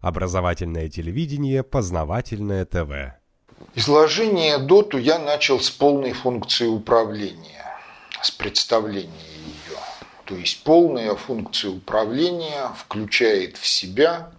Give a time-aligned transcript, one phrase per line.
[0.00, 3.18] Образовательное телевидение, познавательное ТВ.
[3.74, 7.64] Изложение доту я начал с полной функции управления,
[8.22, 9.10] с представления
[9.44, 9.78] ее.
[10.24, 14.30] То есть полная функция управления включает в себя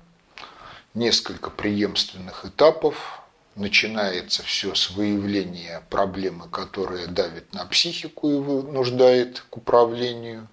[0.93, 3.21] несколько преемственных этапов.
[3.55, 10.47] Начинается все с выявления проблемы, которая давит на психику и вынуждает к управлению.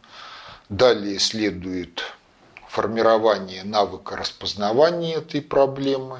[0.68, 2.15] Далее следует
[2.76, 6.18] формирование навыка распознавания этой проблемы.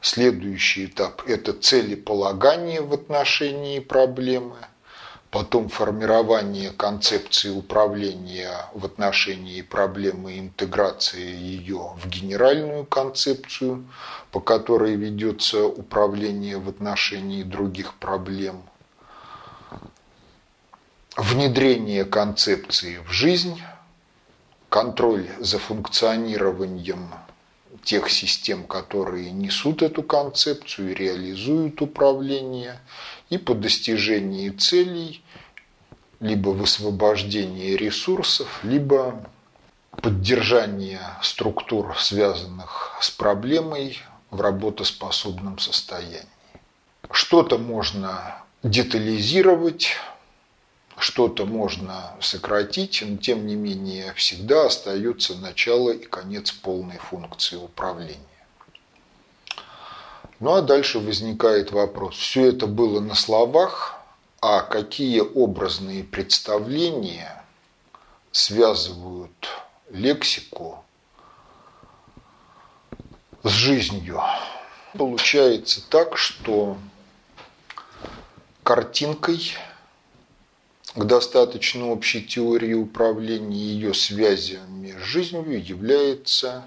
[0.00, 4.56] Следующий этап– это целеполагание в отношении проблемы.
[5.30, 13.84] Потом формирование концепции управления в отношении проблемы интеграции ее в генеральную концепцию,
[14.32, 18.64] по которой ведется управление в отношении других проблем.
[21.16, 23.62] Внедрение концепции в жизнь–
[24.68, 27.08] контроль за функционированием
[27.84, 32.80] тех систем, которые несут эту концепцию и реализуют управление,
[33.30, 35.22] и по достижении целей
[36.20, 39.24] либо высвобождение ресурсов, либо
[40.02, 43.98] поддержание структур, связанных с проблемой
[44.30, 46.26] в работоспособном состоянии.
[47.10, 49.88] Что-то можно детализировать,
[50.98, 58.18] что-то можно сократить, но тем не менее всегда остается начало и конец полной функции управления.
[60.40, 63.96] Ну а дальше возникает вопрос, все это было на словах,
[64.40, 67.44] а какие образные представления
[68.30, 69.48] связывают
[69.90, 70.84] лексику
[73.42, 74.20] с жизнью?
[74.96, 76.78] Получается так, что
[78.62, 79.56] картинкой–
[80.98, 86.64] к достаточно общей теории управления ее связями с жизнью является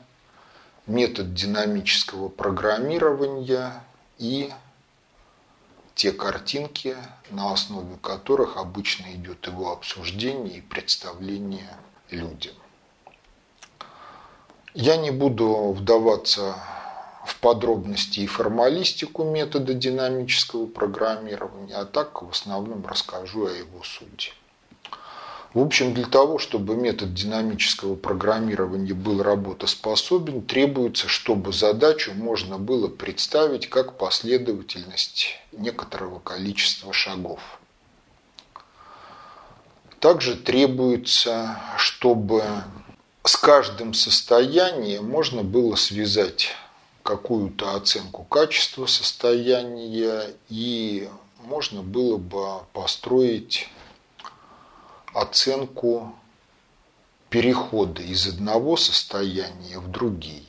[0.88, 3.84] метод динамического программирования
[4.20, 4.50] и
[5.96, 6.96] те картинки,
[7.30, 11.76] на основе которых обычно идет его обсуждение и представление
[12.10, 12.56] людям.
[14.74, 16.56] Я не буду вдаваться
[17.26, 24.32] в подробности и формалистику метода динамического программирования, а так в основном расскажу о его сути.
[25.54, 32.88] В общем, для того, чтобы метод динамического программирования был работоспособен, требуется, чтобы задачу можно было
[32.88, 37.42] представить как последовательность некоторого количества шагов.
[40.00, 42.44] Также требуется, чтобы
[43.24, 46.56] с каждым состоянием можно было связать
[47.04, 51.10] какую-то оценку качества состояния и
[51.44, 53.70] можно было бы построить
[55.14, 56.14] оценку
[57.30, 60.44] перехода из одного состояния в другие.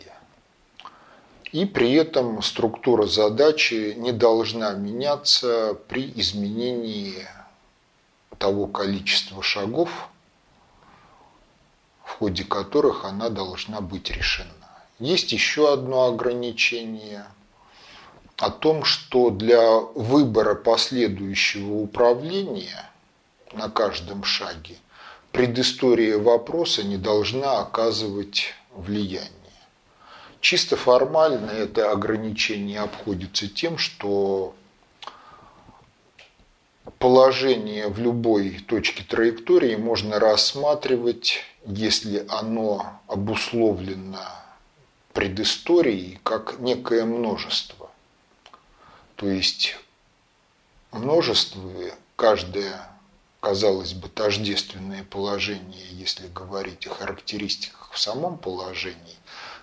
[1.52, 7.26] И при этом структура задачи не должна меняться при изменении
[8.38, 10.08] того количества шагов,
[12.04, 14.61] в ходе которых она должна быть решена.
[15.02, 17.26] Есть еще одно ограничение
[18.36, 22.88] о том, что для выбора последующего управления
[23.52, 24.76] на каждом шаге
[25.32, 29.32] предыстория вопроса не должна оказывать влияние.
[30.40, 34.54] Чисто формально это ограничение обходится тем, что
[37.00, 44.41] положение в любой точке траектории можно рассматривать, если оно обусловлено
[45.12, 47.90] предыстории как некое множество.
[49.16, 49.76] То есть
[50.90, 51.70] множество,
[52.16, 52.88] каждое,
[53.40, 59.16] казалось бы, тождественное положение, если говорить о характеристиках в самом положении,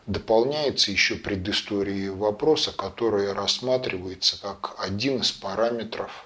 [0.06, 6.26] дополняется еще предысторией вопроса, которая рассматривается как один из параметров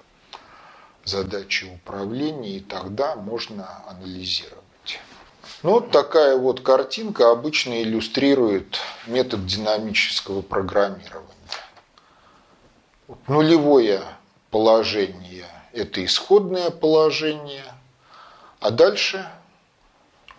[1.04, 4.64] задачи управления, и тогда можно анализировать.
[5.62, 11.30] Ну, вот такая вот картинка обычно иллюстрирует метод динамического программирования.
[13.26, 14.02] Нулевое
[14.50, 17.64] положение– это исходное положение,
[18.60, 19.28] а дальше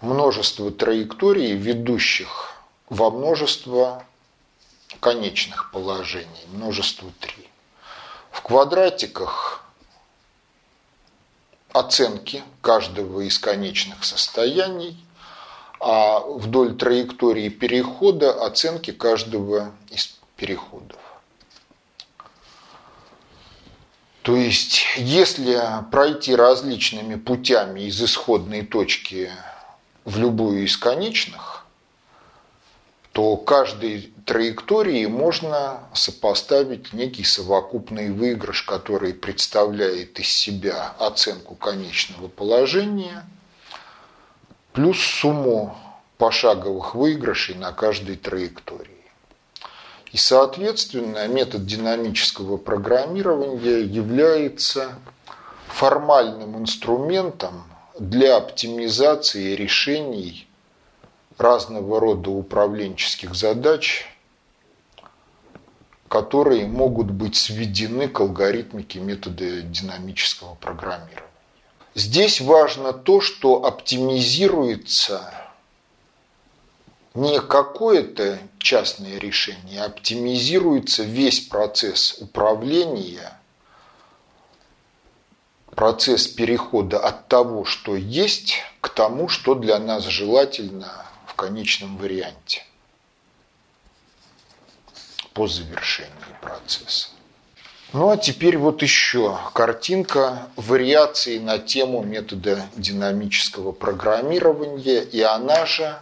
[0.01, 2.53] множество траекторий, ведущих
[2.89, 4.03] во множество
[4.99, 7.49] конечных положений, множество три.
[8.31, 9.63] В квадратиках
[11.71, 15.04] оценки каждого из конечных состояний,
[15.79, 20.99] а вдоль траектории перехода оценки каждого из переходов.
[24.21, 25.61] То есть, если
[25.91, 29.29] пройти различными путями из исходной точки
[30.03, 31.65] в любую из конечных,
[33.11, 43.25] то каждой траектории можно сопоставить некий совокупный выигрыш, который представляет из себя оценку конечного положения,
[44.75, 45.75] плюс сумму
[46.17, 48.91] пошаговых выигрышей на каждой траектории.
[50.11, 54.95] И, соответственно, метод динамического программирования является
[55.67, 57.63] формальным инструментом
[57.97, 60.47] для оптимизации решений
[61.37, 64.05] разного рода управленческих задач,
[66.07, 71.34] которые могут быть сведены к алгоритмике метода динамического программирования.
[71.95, 75.33] Здесь важно то, что оптимизируется
[77.13, 83.39] не какое-то частное решение, а оптимизируется весь процесс управления,
[85.73, 92.65] процесс перехода от того, что есть, к тому, что для нас желательно в конечном варианте
[95.33, 96.11] по завершении
[96.41, 97.14] процесса.
[97.95, 105.97] Ну а теперь вот еще картинка вариации на тему метода динамического программирования, и она же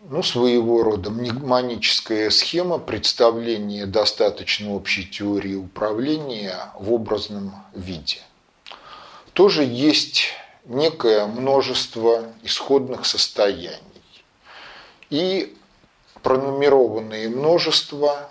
[0.00, 8.20] ну, своего рода мнемоническая схема представления достаточно общей теории управления в образном виде.
[9.32, 10.26] Тоже есть
[10.66, 13.80] некое множество исходных состояний.
[15.08, 15.56] И
[16.22, 18.28] пронумерованные множества,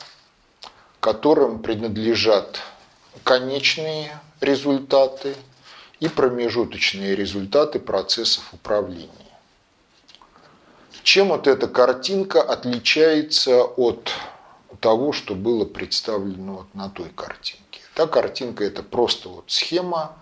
[1.04, 2.62] которым принадлежат
[3.26, 5.36] конечные результаты
[6.00, 9.10] и промежуточные результаты процессов управления.
[11.04, 14.12] Чем вот эта картинка отличается от
[14.80, 17.82] того, что было представлено вот на той картинке?
[17.96, 20.16] Та картинка– это просто вот схема,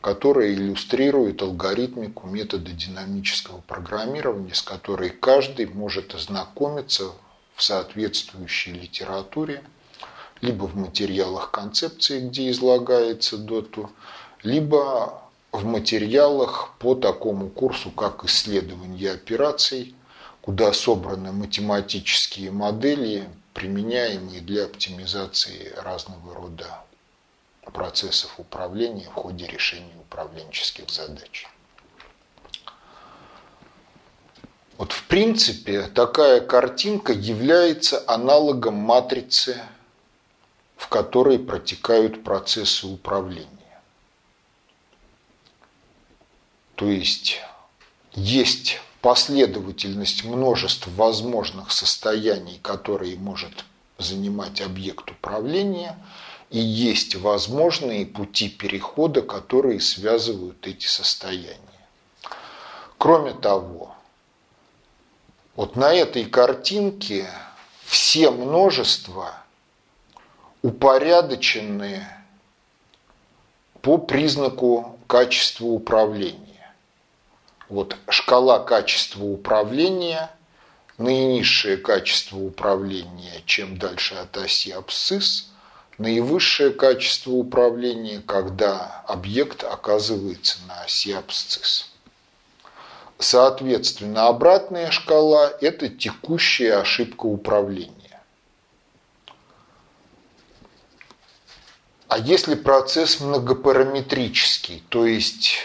[0.00, 7.10] которая иллюстрирует алгоритмику метода динамического программирования, с которой каждый может ознакомиться
[7.56, 9.64] в соответствующей литературе,
[10.42, 13.90] либо в материалах концепции, где излагается доту,
[14.42, 15.22] либо
[15.52, 19.94] в материалах по такому курсу, как исследование операций,
[20.40, 26.84] куда собраны математические модели, применяемые для оптимизации разного рода
[27.72, 31.46] процессов управления в ходе решения управленческих задач.
[34.78, 39.60] Вот в принципе такая картинка является аналогом матрицы,
[40.82, 43.46] в которой протекают процессы управления.
[46.74, 47.40] То есть
[48.14, 53.64] есть последовательность множеств возможных состояний, которые может
[53.96, 55.96] занимать объект управления,
[56.50, 61.86] и есть возможные пути перехода, которые связывают эти состояния.
[62.98, 63.94] Кроме того,
[65.54, 67.28] вот на этой картинке
[67.84, 69.41] все множества
[70.62, 72.06] упорядочены
[73.80, 76.72] по признаку качества управления.
[77.68, 80.30] Вот шкала качества управления,
[80.98, 85.50] наинизшее качество управления, чем дальше от оси абсцисс,
[85.98, 91.90] наивысшее качество управления, когда объект оказывается на оси абсцисс.
[93.18, 98.01] Соответственно, обратная шкала– это текущая ошибка управления.
[102.12, 105.60] А если процесс многопараметрический, то есть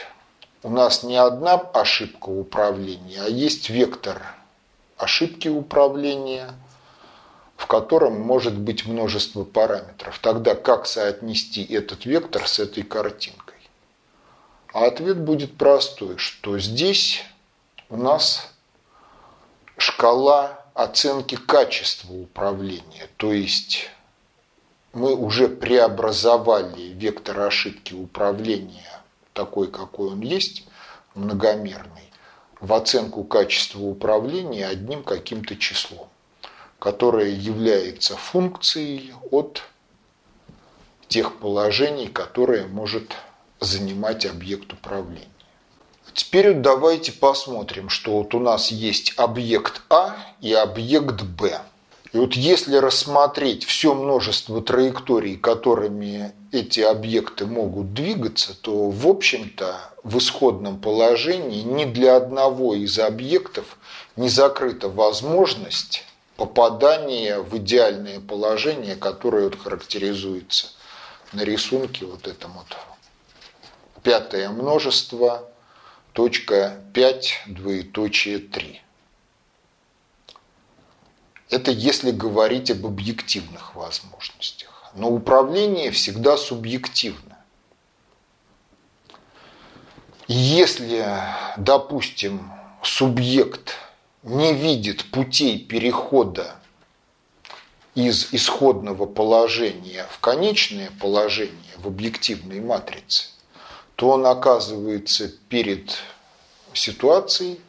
[0.63, 4.21] у нас не одна ошибка управления, а есть вектор
[4.95, 6.53] ошибки управления,
[7.57, 10.19] в котором может быть множество параметров.
[10.19, 13.57] Тогда как соотнести этот вектор с этой картинкой?
[14.71, 17.25] А ответ будет простой, что здесь
[17.89, 18.53] у нас
[19.77, 23.89] шкала оценки качества управления, то есть
[24.97, 29.01] мы уже преобразовали вектор ошибки управления
[29.33, 30.67] такой, какой он есть,
[31.13, 32.11] многомерный,
[32.59, 36.07] в оценку качества управления одним каким-то числом,
[36.79, 39.61] которое является функцией от
[41.07, 43.13] тех положений, которые может
[43.59, 45.27] занимать объект управления.
[46.13, 51.61] Теперь давайте посмотрим, что вот у нас есть объект А и объект Б.
[52.17, 59.91] И вот если рассмотреть все множество траекторий, которыми эти объекты могут двигаться, то, в общем-то,
[60.01, 63.77] в исходном положении ни для одного из объектов
[64.15, 66.05] не закрыта возможность
[66.37, 70.69] попадания в идеальное положение, которое вот характеризуется
[71.33, 72.77] на рисунке вот это вот
[74.01, 75.47] пятое множество,
[76.13, 78.81] точка 5, двоеточие 3.
[81.49, 84.91] Это если говорить об объективных возможностях.
[84.95, 87.37] Но управление всегда субъективно.
[90.27, 91.07] Если,
[91.55, 92.51] допустим,
[92.83, 93.75] субъект
[94.23, 96.55] не видит путей перехода
[97.95, 103.27] из исходного положения в конечное положение в объективной матрице,
[103.95, 105.97] то он оказывается перед
[106.73, 107.61] ситуацией,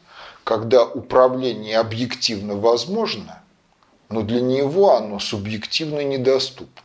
[0.42, 3.42] когда управление объективно возможно,
[4.08, 6.82] но для него оно субъективно недоступно.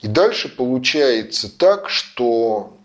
[0.00, 2.76] И дальше получается так, что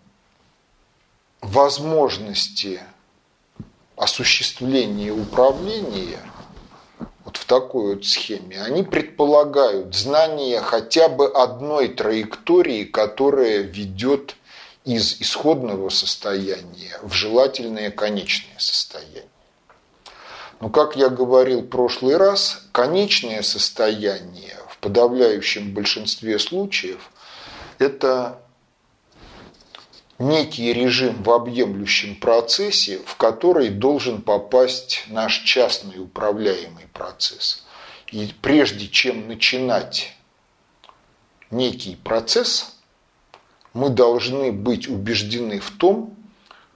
[1.41, 2.81] возможности
[3.95, 6.19] осуществления управления
[7.23, 14.35] вот в такой вот схеме, они предполагают знание хотя бы одной траектории, которая ведет
[14.83, 19.23] из исходного состояния в желательное конечное состояние.
[20.63, 27.11] Но, как я говорил в прошлый раз, конечное состояние в подавляющем большинстве случаев–
[27.79, 28.39] это
[30.19, 37.65] некий режим в объемлющем процессе, в который должен попасть наш частный управляемый процесс.
[38.13, 40.15] И прежде чем начинать
[41.51, 42.77] некий процесс,
[43.73, 46.15] мы должны быть убеждены в том,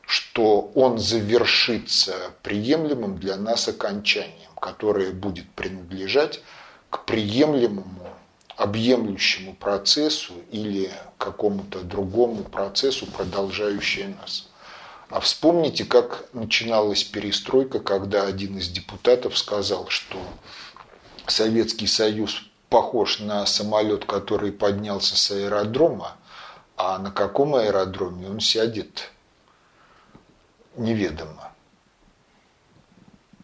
[0.07, 6.39] что он завершится приемлемым для нас окончанием, которое будет принадлежать
[6.89, 8.07] к приемлемому
[8.55, 14.47] объемлющему процессу или какому-то другому процессу, продолжающему нас.
[15.09, 20.17] А вспомните, как начиналась перестройка, когда один из депутатов сказал, что
[21.27, 26.15] Советский Союз похож на самолет, который поднялся с аэродрома,
[26.77, 29.11] а на каком аэродроме он сядет,
[30.77, 31.51] неведомо.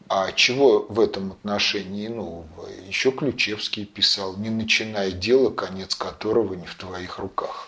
[0.07, 2.69] А чего в этом отношении нового?
[2.87, 7.67] Еще Ключевский писал, не начинай дело, конец которого не в твоих руках.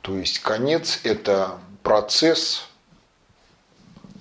[0.00, 2.66] То есть конец– это процесс,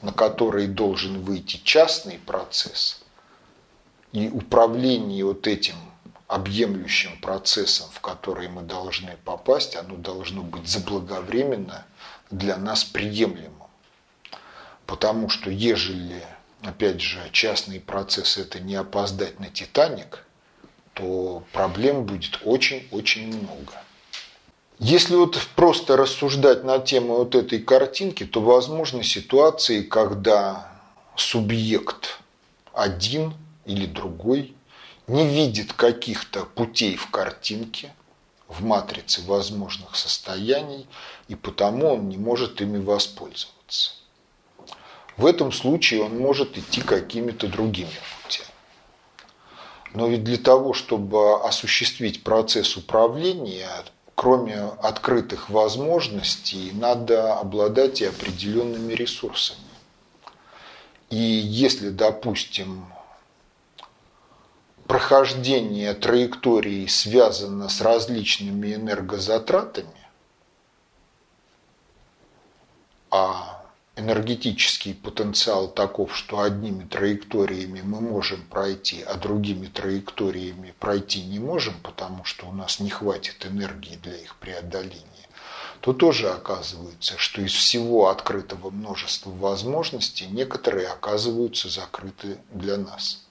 [0.01, 3.01] на который должен выйти частный процесс,
[4.11, 5.75] и управление вот этим
[6.27, 11.85] объемлющим процессом, в который мы должны попасть, оно должно быть заблаговременно
[12.31, 13.53] для нас приемлемым.
[14.85, 16.23] Потому что ежели,
[16.61, 20.25] опять же, частный процесс это не опоздать на Титаник,
[20.93, 23.73] то проблем будет очень-очень много.
[24.79, 30.71] Если вот просто рассуждать на тему вот этой картинки, то возможны ситуации, когда
[31.15, 32.19] субъект
[32.73, 33.33] один
[33.65, 34.55] или другой
[35.07, 37.93] не видит каких-то путей в картинке,
[38.47, 40.87] в матрице возможных состояний,
[41.27, 43.91] и потому он не может ими воспользоваться.
[45.17, 47.89] В этом случае он может идти какими-то другими
[48.23, 48.47] путями.
[49.93, 53.67] Но ведь для того, чтобы осуществить процесс управления,
[54.15, 59.59] кроме открытых возможностей, надо обладать и определенными ресурсами.
[61.09, 62.85] И если, допустим,
[64.87, 70.07] прохождение траектории связано с различными энергозатратами,
[73.11, 73.65] а
[73.97, 81.75] энергетический потенциал таков, что одними траекториями мы можем пройти, а другими траекториями пройти не можем,
[81.83, 85.03] потому что у нас не хватит энергии для их преодоления,
[85.81, 93.26] то тоже оказывается, что из всего открытого множества возможностей некоторые оказываются закрыты для нас.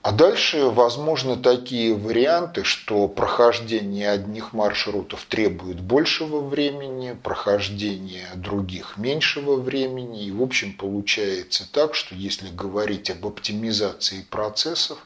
[0.00, 9.56] А дальше возможны такие варианты, что прохождение одних маршрутов требует большего времени, прохождение других меньшего
[9.56, 10.24] времени.
[10.26, 15.04] И в общем получается так, что если говорить об оптимизации процессов,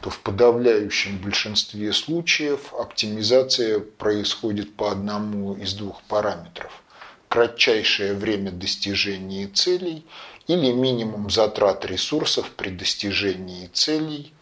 [0.00, 6.82] то в подавляющем большинстве случаев оптимизация происходит по одному из двух параметров.
[7.28, 10.06] Кратчайшее время достижения целей
[10.54, 14.34] или минимум затрат ресурсов при достижении целей–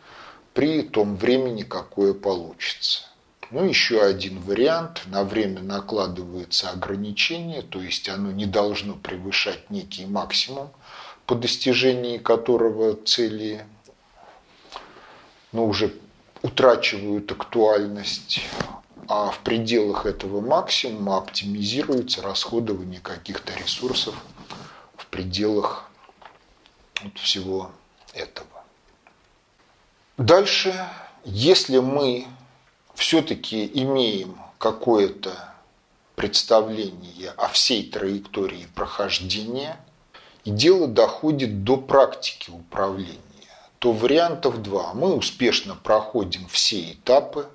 [0.59, 3.03] при том времени, какое получится.
[3.53, 5.03] Ну, еще один вариант.
[5.07, 10.71] На время накладывается ограничение, то есть оно не должно превышать некий максимум,
[11.27, 13.65] по достижении которого цели
[15.53, 15.95] ну, уже
[16.43, 18.41] утрачивают актуальность,
[19.07, 24.17] а в пределах этого максимума оптимизируется расходование каких-то ресурсов
[24.97, 25.88] в пределах
[27.03, 27.71] вот всего
[28.15, 28.47] этого.
[30.17, 30.75] Дальше,
[31.25, 32.27] если мы
[32.95, 35.55] все-таки имеем какое-то
[36.17, 39.79] представление о всей траектории прохождения,
[40.45, 43.21] и дело доходит до практики управления.
[43.79, 44.93] то вариантов два.
[44.95, 47.47] Мы успешно проходим все этапы.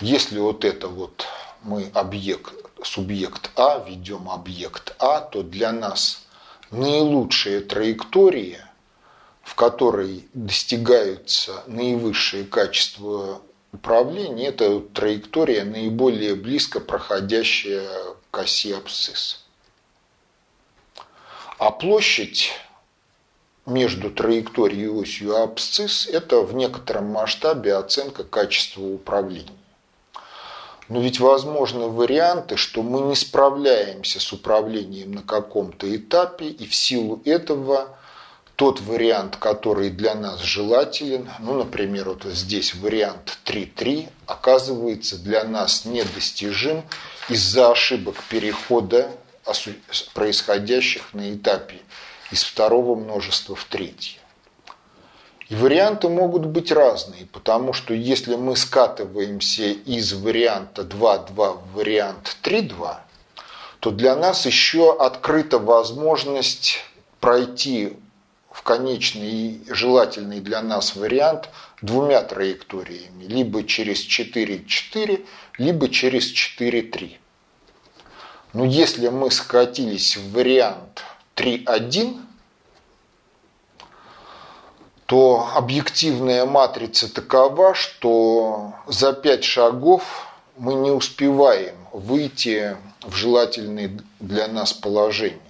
[0.00, 1.26] Если вот это вот
[1.62, 6.22] мы объект, субъект А, ведем объект А, то для нас
[6.70, 8.69] наилучшая траектория,
[9.50, 13.42] в которой достигаются наивысшие качества
[13.72, 17.90] управления, это траектория наиболее близко проходящая
[18.30, 19.44] к оси абсцисс.
[21.58, 22.52] А площадь
[23.66, 29.50] между траекторией и осью абсцисс– это в некотором масштабе оценка качества управления.
[30.88, 36.74] Но ведь возможны варианты, что мы не справляемся с управлением на каком-то этапе, и в
[36.74, 37.96] силу этого
[38.60, 45.86] тот вариант, который для нас желателен, ну, например, вот здесь вариант 3.3, оказывается для нас
[45.86, 46.82] недостижим
[47.30, 49.10] из-за ошибок перехода,
[50.12, 51.78] происходящих на этапе
[52.30, 54.20] из второго множества в третье.
[55.48, 62.36] И варианты могут быть разные, потому что если мы скатываемся из варианта 2.2 в вариант
[62.42, 62.96] 3.2,
[63.80, 66.80] то для нас еще открыта возможность
[67.20, 67.96] пройти
[68.62, 71.48] конечный и желательный для нас вариант
[71.82, 75.26] двумя траекториями, либо через 4.4,
[75.58, 77.16] либо через 4.3.
[78.52, 81.04] Но если мы скатились в вариант
[81.36, 82.20] 3.1,
[85.06, 94.46] то объективная матрица такова, что за пять шагов мы не успеваем выйти в желательное для
[94.46, 95.40] нас положение.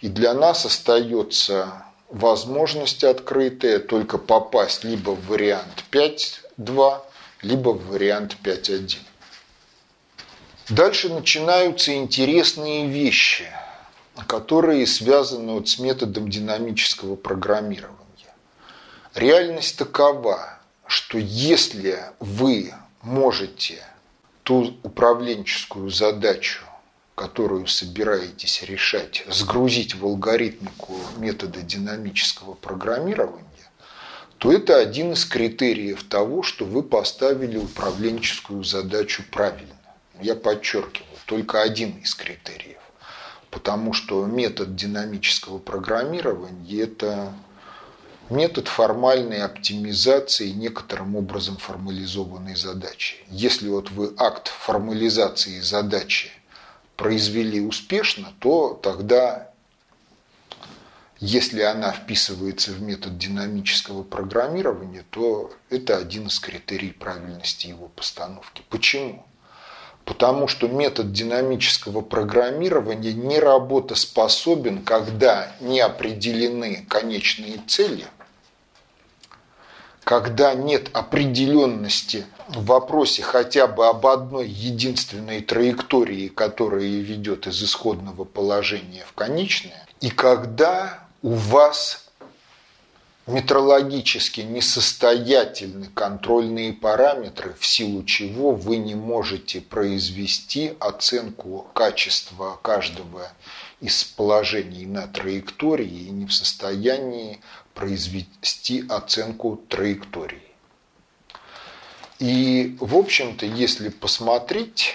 [0.00, 7.00] И для нас остается возможность открытая только попасть либо в вариант 5.2,
[7.42, 8.98] либо в вариант 5.1.
[10.70, 13.46] Дальше начинаются интересные вещи,
[14.26, 17.98] которые связаны вот с методом динамического программирования.
[19.14, 23.84] Реальность такова, что если вы можете
[24.42, 26.64] ту управленческую задачу,
[27.14, 33.44] которую собираетесь решать, сгрузить в алгоритмику метода динамического программирования,
[34.38, 39.74] то это один из критериев того, что вы поставили управленческую задачу правильно.
[40.20, 42.78] Я подчеркиваю, только один из критериев.
[43.50, 47.32] Потому что метод динамического программирования– это
[48.28, 53.16] метод формальной оптимизации некоторым образом формализованной задачи.
[53.28, 56.32] Если вот вы акт формализации задачи
[56.96, 59.50] произвели успешно, то тогда,
[61.18, 68.62] если она вписывается в метод динамического программирования, то это один из критерий правильности его постановки.
[68.68, 69.24] Почему?
[70.04, 78.06] Потому что метод динамического программирования не работоспособен, когда не определены конечные цели,
[80.04, 88.24] когда нет определенности в вопросе хотя бы об одной единственной траектории, которая ведет из исходного
[88.24, 92.04] положения в конечное, и когда у вас
[93.26, 103.28] метрологически несостоятельны контрольные параметры, в силу чего вы не можете произвести оценку качества каждого
[103.80, 107.40] из положений на траектории и не в состоянии
[107.72, 110.43] произвести оценку траектории.
[112.24, 114.94] И, в общем-то, если посмотреть,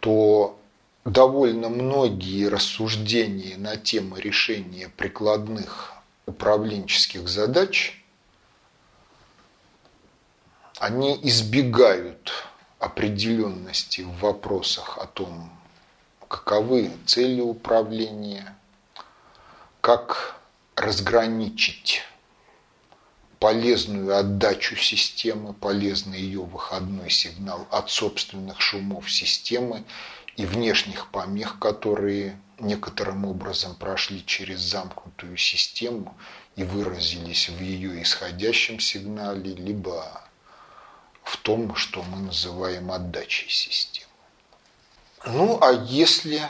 [0.00, 0.58] то
[1.04, 5.92] довольно многие рассуждения на тему решения прикладных
[6.26, 8.04] управленческих задач,
[10.80, 12.32] они избегают
[12.80, 15.56] определенности в вопросах о том,
[16.26, 18.56] каковы цели управления,
[19.80, 20.34] как
[20.74, 22.02] разграничить
[23.42, 29.82] полезную отдачу системы, полезный ее выходной сигнал от собственных шумов системы
[30.36, 36.16] и внешних помех, которые некоторым образом прошли через замкнутую систему
[36.54, 40.22] и выразились в ее исходящем сигнале, либо
[41.24, 44.06] в том, что мы называем отдачей системы.
[45.26, 46.42] Ну, а если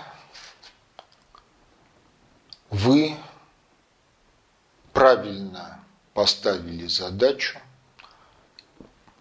[2.68, 3.16] вы
[4.92, 5.81] правильно
[6.14, 7.58] поставили задачу,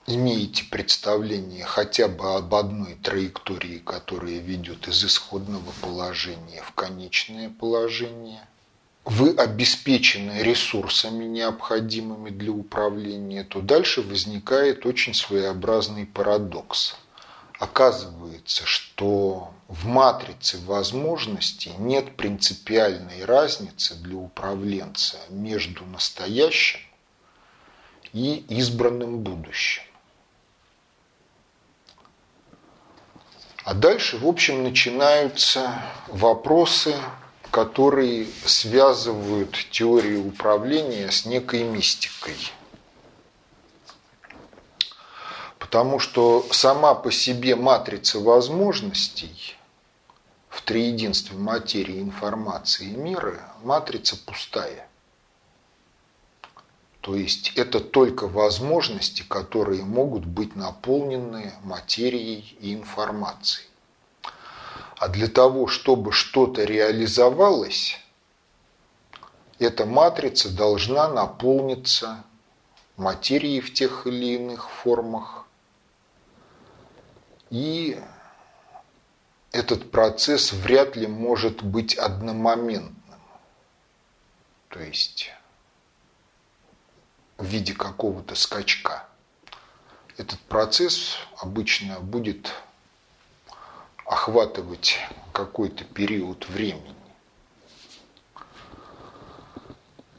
[0.08, 8.48] имеете представление хотя бы об одной траектории, которая ведет из исходного положения в конечное положение,
[9.04, 16.96] вы обеспечены ресурсами, необходимыми для управления, то дальше возникает очень своеобразный парадокс.
[17.60, 26.82] Оказывается, что в матрице возможностей нет принципиальной разницы для управленца между настоящим
[28.12, 29.84] и избранным будущим.
[33.64, 36.94] А дальше, в общем, начинаются вопросы,
[37.50, 42.36] которые связывают теорию управления с некой мистикой.
[45.60, 49.56] Потому что сама по себе матрица возможностей
[50.52, 54.88] в триединстве материи, информации и мира, матрица пустая.
[57.00, 63.66] То есть это только возможности, которые могут быть наполнены материей и информацией.
[64.98, 67.98] А для того, чтобы что-то реализовалось,
[69.58, 72.26] эта матрица должна наполниться
[72.98, 75.46] материей в тех или иных формах.
[77.50, 78.00] И
[79.52, 82.96] этот процесс вряд ли может быть одномоментным.
[84.70, 85.32] То есть
[87.38, 89.06] в виде какого-то скачка.
[90.18, 92.54] Этот процесс обычно будет
[94.06, 95.00] охватывать
[95.34, 96.96] какой-то период времени.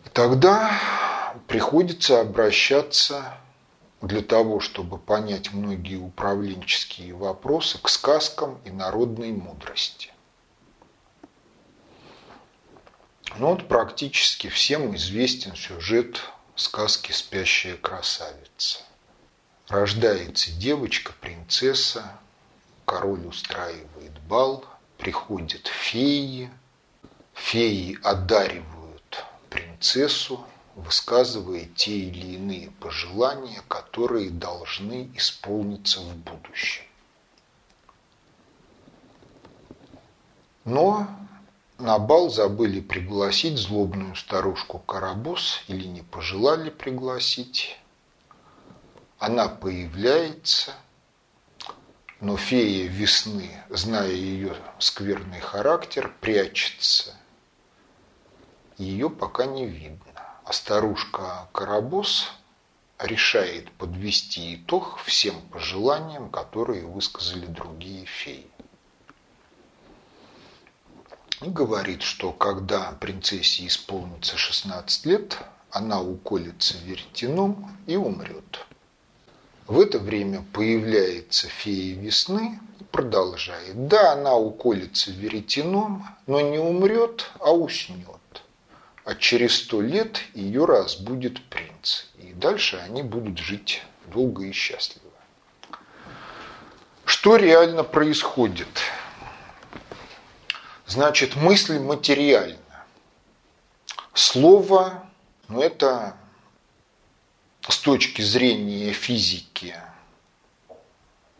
[0.04, 3.38] И тогда приходится обращаться
[4.02, 10.12] для того, чтобы понять многие управленческие вопросы к сказкам и народной мудрости.
[13.36, 16.20] Ну вот практически всем известен сюжет
[16.56, 18.80] сказки «Спящая красавица».
[19.68, 22.18] Рождается девочка, принцесса,
[22.84, 24.64] король устраивает бал,
[24.98, 26.50] приходят феи,
[27.32, 36.84] феи одаривают принцессу, высказывая те или иные пожелания, которые должны исполниться в будущем.
[40.64, 41.08] Но
[41.78, 47.78] на бал забыли пригласить злобную старушку Карабос или не пожелали пригласить.
[49.18, 50.74] Она появляется,
[52.20, 57.16] но фея весны, зная ее скверный характер, прячется.
[58.78, 60.11] Ее пока не видно.
[60.44, 62.30] А старушка Карабос
[62.98, 68.46] решает подвести итог всем пожеланиям, которые высказали другие феи
[71.44, 75.38] и говорит, что когда принцессе исполнится 16 лет,
[75.70, 78.66] она уколется веретеном и умрет.
[79.66, 83.88] В это время появляется фея весны и продолжает.
[83.88, 88.21] Да, она уколется веретеном, но не умрет, а уснет.
[89.04, 92.04] А через сто лет ее разбудит принц.
[92.18, 95.10] И дальше они будут жить долго и счастливо.
[97.04, 98.68] Что реально происходит?
[100.86, 102.58] Значит, мысль материальна.
[104.14, 105.04] Слово,
[105.48, 106.16] ну это
[107.68, 109.76] с точки зрения физики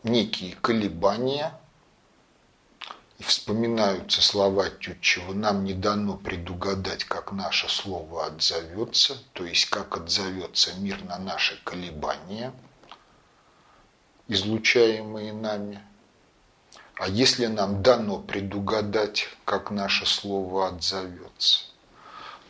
[0.03, 1.53] некие колебания.
[3.23, 9.95] И вспоминаются слова Тютчева, нам не дано предугадать, как наше слово отзовется, то есть как
[9.95, 12.53] отзовется мир на наши колебания,
[14.27, 15.81] излучаемые нами–
[16.95, 21.61] а если нам дано предугадать, как наше слово отзовется,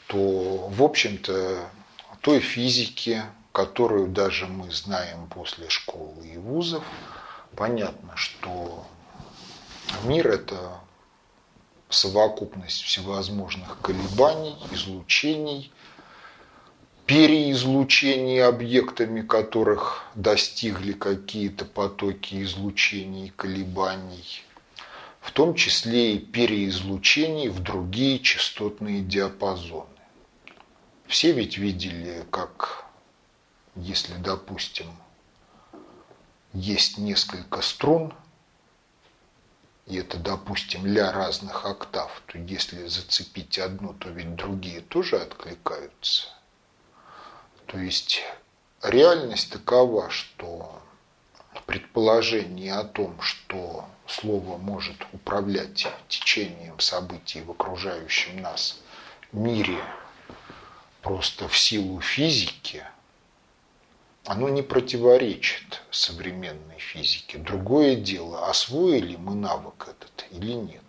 [0.07, 1.69] то, в общем-то,
[2.21, 6.83] той физики, которую даже мы знаем после школы и вузов,
[7.55, 8.85] понятно, что
[10.03, 10.79] мир– это
[11.89, 15.71] совокупность всевозможных колебаний, излучений,
[17.05, 24.43] переизлучений объектами которых достигли какие-то потоки излучений колебаний,
[25.21, 29.87] в том числе и переизлучений в другие частотные диапазоны.
[31.07, 32.85] Все ведь видели, как,
[33.75, 34.87] если, допустим,
[36.53, 38.13] есть несколько струн,
[39.85, 46.27] и это, допустим, ля разных октав, то если зацепить одну, то ведь другие тоже откликаются–
[47.73, 48.21] то есть
[48.83, 50.79] реальность такова, что
[51.65, 58.79] предположение о том, что слово может управлять течением событий в окружающем нас
[59.31, 59.83] мире
[61.01, 62.85] просто в силу физики,
[64.25, 67.37] оно не противоречит современной физике.
[67.37, 70.81] Другое дело, освоили мы навык этот или нет.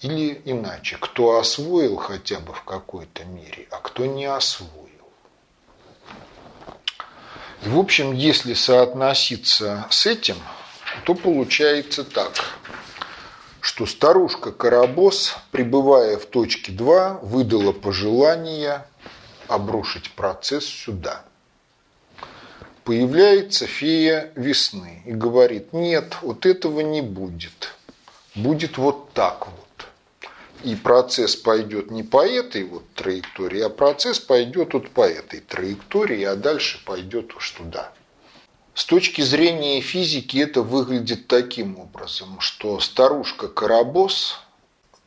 [0.00, 4.72] Или иначе, кто освоил хотя бы в какой-то мере, а кто не освоил.
[7.64, 10.36] И, в общем, если соотноситься с этим,
[11.04, 12.32] то получается так,
[13.60, 18.86] что старушка Карабос, пребывая в точке 2, выдала пожелание
[19.48, 21.24] обрушить процесс сюда.
[22.84, 27.74] Появляется фея весны и говорит, нет, вот этого не будет.
[28.34, 29.88] Будет вот так вот.
[30.62, 36.22] И процесс пойдет не по этой вот траектории, а процесс пойдет вот по этой траектории,
[36.24, 37.92] а дальше пойдет уж туда.
[38.74, 44.38] С точки зрения физики это выглядит таким образом, что старушка Карабос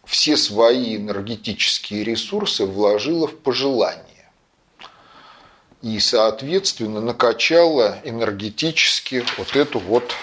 [0.06, 4.09] все свои энергетические ресурсы вложила в пожелание.
[5.82, 10.14] И, соответственно, накачала энергетически вот эту вот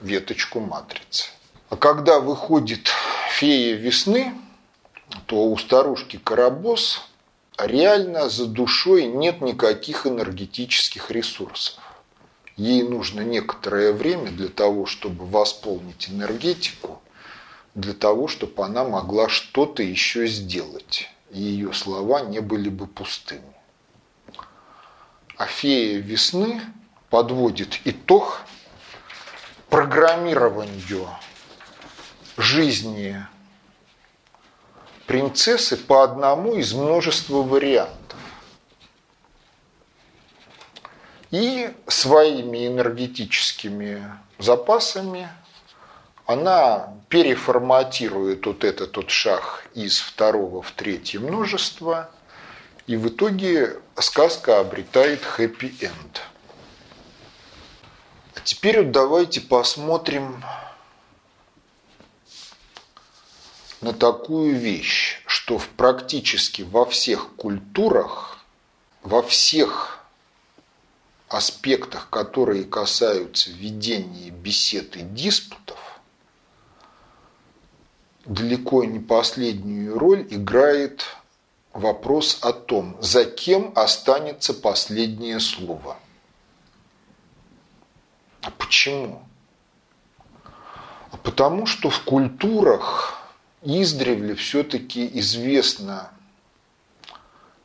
[0.00, 1.26] веточку матрицы.
[1.70, 2.90] А когда выходит
[3.30, 4.34] фея весны,
[5.26, 7.00] то у старушки Карабос
[7.58, 11.78] реально за душой нет никаких энергетических ресурсов.
[12.56, 17.00] Ей нужно некоторое время для того, чтобы восполнить энергетику,
[17.74, 21.08] для того, чтобы она могла что-то еще сделать.
[21.30, 23.53] И ее слова не были бы пустыми.
[25.36, 25.46] А
[25.98, 26.60] весны
[27.10, 28.42] подводит итог
[29.68, 31.08] программированию
[32.36, 33.26] жизни
[35.06, 38.18] принцессы по одному из множества вариантов.
[41.30, 45.28] И своими энергетическими запасами
[46.26, 52.10] она переформатирует вот этот вот шаг из второго в третье множество,
[52.86, 56.20] и в итоге сказка обретает хэппи-энд.
[58.34, 60.42] А теперь вот давайте посмотрим
[63.80, 68.38] на такую вещь, что в практически во всех культурах,
[69.02, 70.00] во всех
[71.28, 75.78] аспектах, которые касаются ведения бесед и диспутов,
[78.24, 81.04] далеко не последнюю роль играет
[81.74, 85.98] вопрос о том, за кем останется последнее слово.
[88.42, 89.26] А почему?
[91.10, 93.20] А потому что в культурах
[93.62, 96.10] издревле все-таки известно,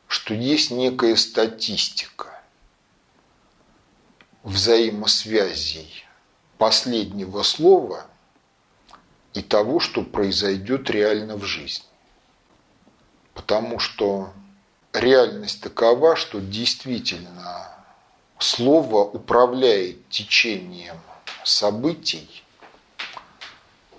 [0.07, 2.41] что есть некая статистика
[4.43, 6.05] взаимосвязей
[6.57, 8.05] последнего слова
[9.33, 11.88] и того, что произойдет реально в жизни.
[13.39, 14.33] Потому что
[14.91, 17.69] реальность такова, что действительно
[18.37, 20.99] слово управляет течением
[21.45, 22.43] событий,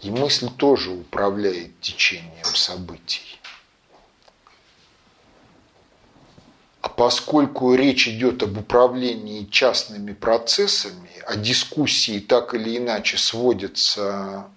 [0.02, 3.40] и мысль тоже управляет течением событий.
[6.82, 14.50] А поскольку речь идет об управлении частными процессами, а дискуссии так или иначе сводятся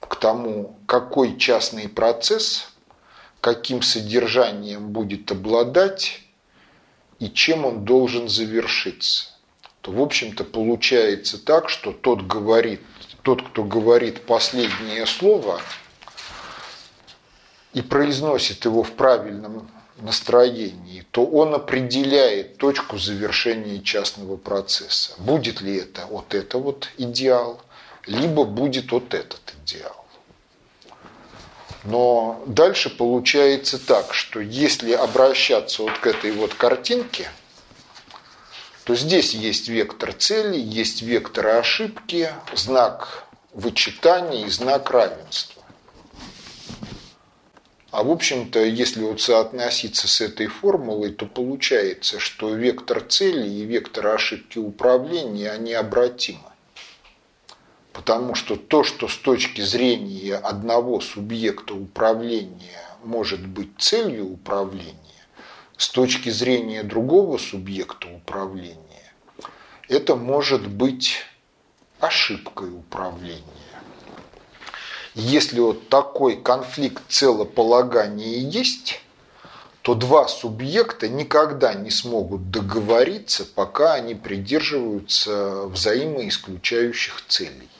[0.00, 2.72] к тому, какой частный процесс,
[3.46, 6.20] каким содержанием будет обладать
[7.20, 9.28] и чем он должен завершиться,
[9.82, 12.80] то, в общем-то, получается так, что тот говорит
[13.22, 15.60] тот, кто говорит последнее слово
[17.72, 25.12] и произносит его в правильном настроении, то он определяет точку завершения частного процесса.
[25.18, 27.62] Будет ли это вот это вот идеал,
[28.06, 30.05] либо будет вот этот идеал.
[31.86, 37.30] Но дальше получается так, что если обращаться вот к этой вот картинке,
[38.82, 45.62] то здесь есть вектор цели, есть векторы ошибки, знак вычитания и знак равенства.
[47.92, 53.64] А в общем-то, если вот соотноситься с этой формулой, то получается, что вектор цели и
[53.64, 56.50] вектор ошибки управления, они обратимы.
[57.96, 65.24] Потому что то, что с точки зрения одного субъекта управления может быть целью управления,
[65.78, 69.14] с точки зрения другого субъекта управления,
[69.88, 71.24] это может быть
[71.98, 73.42] ошибкой управления.
[75.14, 79.00] Если вот такой конфликт целополагания есть,
[79.80, 87.70] то два субъекта никогда не смогут договориться, пока они придерживаются взаимоисключающих целей.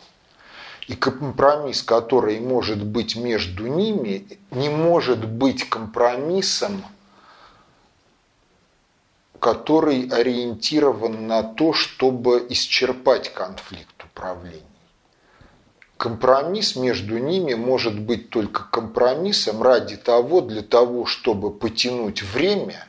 [0.86, 6.84] И компромисс, который может быть между ними, не может быть компромиссом
[9.46, 14.62] который ориентирован на то, чтобы исчерпать конфликт управлений.
[15.96, 22.88] Компромисс между ними может быть только компромиссом ради того, для того, чтобы потянуть время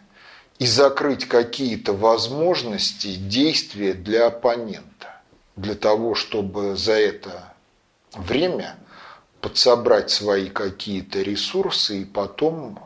[0.58, 5.22] и закрыть какие-то возможности действия для оппонента,
[5.56, 7.47] для того, чтобы за это
[8.18, 8.78] время
[9.42, 12.80] подсобрать свои какие-то ресурсы и потом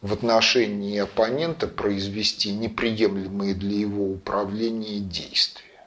[0.00, 5.86] в отношении оппонента произвести неприемлемые для его управления действия.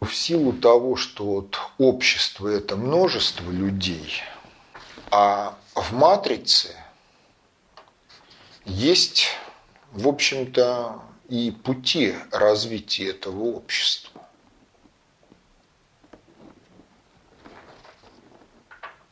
[0.00, 4.20] В силу того, что вот общество– это множество людей,
[5.12, 6.74] а в матрице
[8.64, 9.28] есть,
[9.92, 14.11] в общем-то, и пути развития этого общества.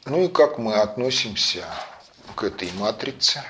[0.06, 1.66] Ну и как мы относимся
[2.34, 3.44] к этой матрице,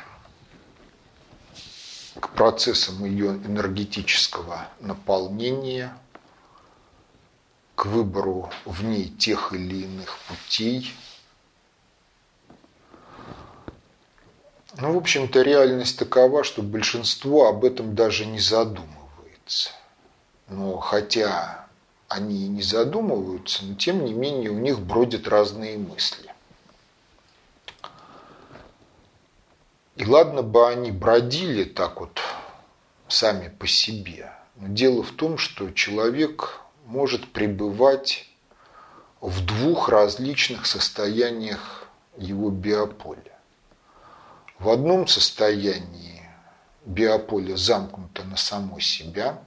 [2.19, 5.97] к процессам ее энергетического наполнения,
[7.77, 10.93] к выбору в ней тех или иных путей.
[14.77, 19.71] Ну, в общем-то, реальность такова, что большинство об этом даже не задумывается.
[20.49, 21.69] Но хотя
[22.09, 26.35] они и не задумываются, но тем не менее у них бродят разные мысли.
[29.97, 32.21] И ладно бы они бродили так вот
[33.09, 34.33] сами по себе.
[34.57, 38.29] Но дело в том, что человек может пребывать
[39.21, 43.39] в двух различных состояниях его биополя.
[44.59, 46.23] В одном состоянии
[46.85, 49.43] биополе замкнуто на само себя,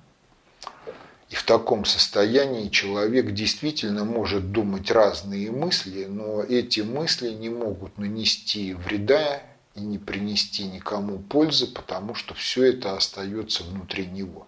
[1.30, 7.98] и в таком состоянии человек действительно может думать разные мысли, но эти мысли не могут
[7.98, 9.42] нанести вреда
[9.76, 14.48] и не принести никому пользы, потому что все это остается внутри него,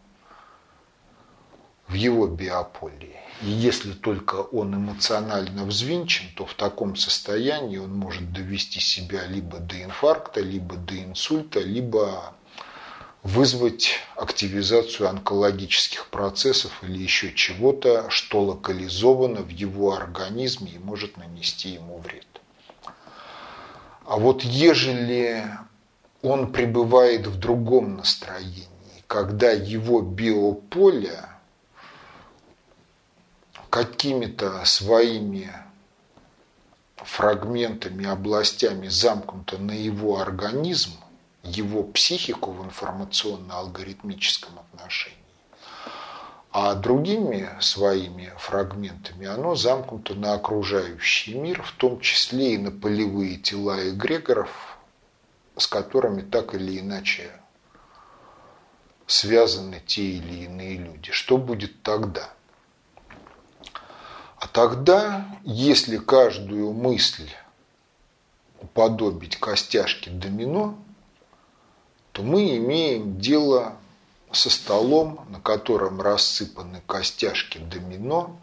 [1.87, 3.15] в его биополе.
[3.41, 9.59] И если только он эмоционально взвинчен, то в таком состоянии он может довести себя либо
[9.59, 12.35] до инфаркта, либо до инсульта, либо
[13.23, 21.69] вызвать активизацию онкологических процессов или еще чего-то, что локализовано в его организме и может нанести
[21.69, 22.34] ему вред.
[24.05, 25.43] А вот ежели
[26.21, 28.67] он пребывает в другом настроении,
[29.07, 31.19] когда его биополе
[33.71, 35.51] какими-то своими
[36.97, 40.91] фрагментами, областями замкнуто на его организм,
[41.43, 45.17] его психику в информационно-алгоритмическом отношении,
[46.57, 53.35] а другими своими фрагментами оно замкнуто на окружающий мир, в том числе и на полевые
[53.35, 54.77] тела эгрегоров,
[55.57, 57.29] с которыми так или иначе
[59.05, 61.11] связаны те или иные люди.
[61.11, 62.29] Что будет тогда?
[64.37, 67.29] А тогда, если каждую мысль
[68.61, 70.77] уподобить костяшке домино,
[72.13, 73.75] то мы имеем дело
[74.35, 78.39] со столом, на котором рассыпаны костяшки домино.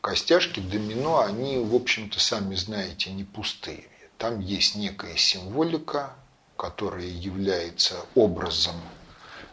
[0.00, 3.88] Костяшки домино, они, в общем-то, сами знаете, не пустые.
[4.18, 6.14] Там есть некая символика,
[6.56, 8.74] которая является образом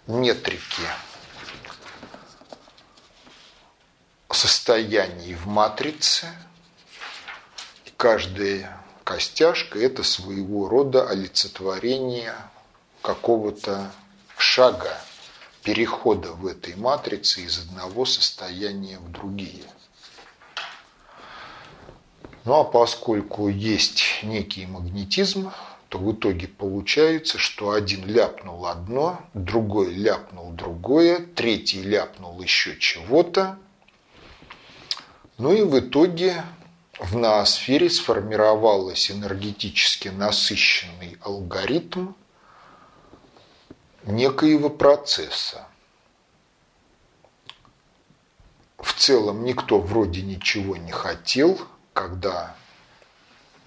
[0.08, 0.84] метрики
[4.32, 6.28] состояний в матрице.
[7.86, 12.36] И каждая костяшка– это своего рода олицетворение
[13.02, 13.92] какого-то
[14.38, 15.00] шага
[15.64, 19.64] перехода в этой матрице из одного состояния в другие.
[22.46, 25.52] Ну а поскольку есть некий магнетизм,
[25.90, 33.58] то в итоге получается, что один ляпнул одно, другой ляпнул другое, третий ляпнул еще чего-то.
[35.38, 36.44] Ну и в итоге
[37.00, 42.10] в ноосфере сформировался энергетически насыщенный алгоритм,
[44.10, 45.68] некоего процесса.
[48.78, 51.60] В целом никто вроде ничего не хотел,
[51.94, 52.56] когда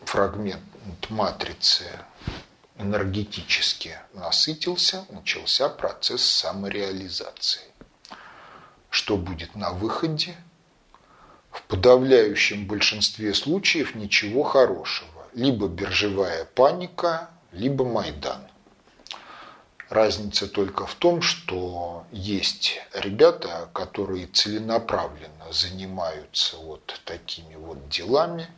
[0.05, 0.63] фрагмент
[1.11, 1.85] матрицы
[2.79, 7.63] энергетически насытился, начался процесс самореализации.
[8.91, 10.35] Что будет на выходе?
[11.51, 15.27] В подавляющем большинстве случаев ничего хорошего.
[15.35, 18.52] Либо биржевая паника, либо Майдан.
[19.93, 28.49] Разница только в том, что есть ребята, которые целенаправленно занимаются вот такими вот делами,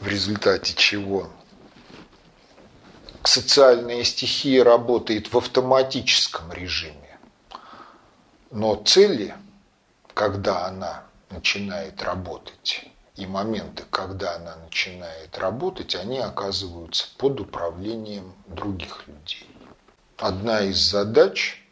[0.00, 1.28] в результате чего
[3.22, 7.20] социальная стихия работает в автоматическом режиме.
[8.50, 9.32] Но цели,
[10.12, 19.06] когда она начинает работать, и моменты, когда она начинает работать, они оказываются под управлением других
[19.06, 19.53] людей
[20.18, 21.60] одна из задач–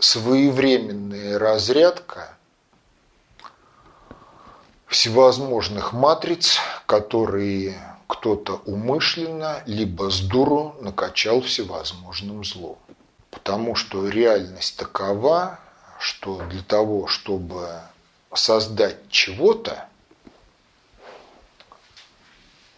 [0.00, 2.36] своевременная разрядка
[4.86, 7.78] всевозможных матриц, которые
[8.08, 12.78] кто-то умышленно, либо с дуру накачал всевозможным злом.
[13.30, 15.60] Потому что реальность такова,
[16.00, 17.80] что для того, чтобы
[18.34, 19.86] создать чего-то,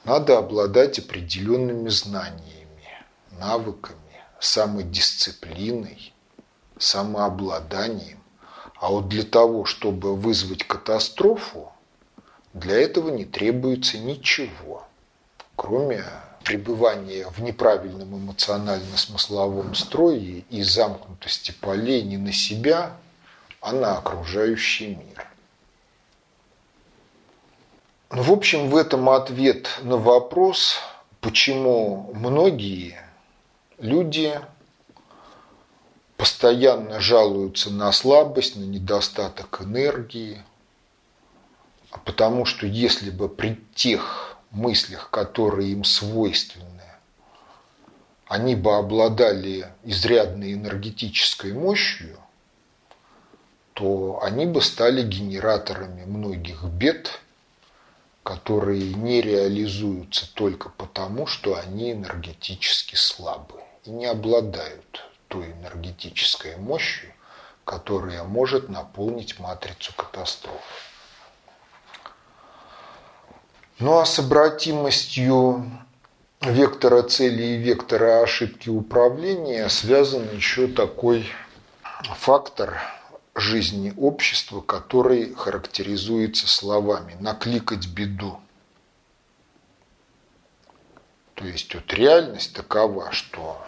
[0.04, 3.06] надо обладать определенными знаниями,
[3.38, 4.01] навыками,
[4.42, 6.12] самодисциплиной,
[6.76, 8.18] самообладанием.
[8.80, 11.72] А вот для того, чтобы вызвать катастрофу,
[12.52, 14.84] для этого не требуется ничего,
[15.54, 16.04] кроме
[16.42, 22.96] пребывания в неправильном эмоционально-смысловом строе и замкнутости полей не на себя,
[23.60, 25.28] а на окружающий мир.
[28.10, 30.78] Ну, в общем, в этом ответ на вопрос,
[31.20, 32.98] почему многие
[33.82, 34.40] люди
[36.16, 40.42] постоянно жалуются на слабость, на недостаток энергии,
[41.90, 46.66] а потому что если бы при тех мыслях, которые им свойственны,
[48.26, 52.16] они бы обладали изрядной энергетической мощью,
[53.74, 57.20] то они бы стали генераторами многих бед,
[58.22, 67.12] которые не реализуются только потому, что они энергетически слабы не обладают той энергетической мощью,
[67.64, 70.62] которая может наполнить матрицу катастроф.
[73.78, 75.70] Ну а с обратимостью
[76.40, 81.28] вектора цели и вектора ошибки управления связан еще такой
[82.16, 82.80] фактор
[83.34, 88.38] жизни общества, который характеризуется словами «накликать беду».
[91.34, 93.60] То есть вот реальность такова, что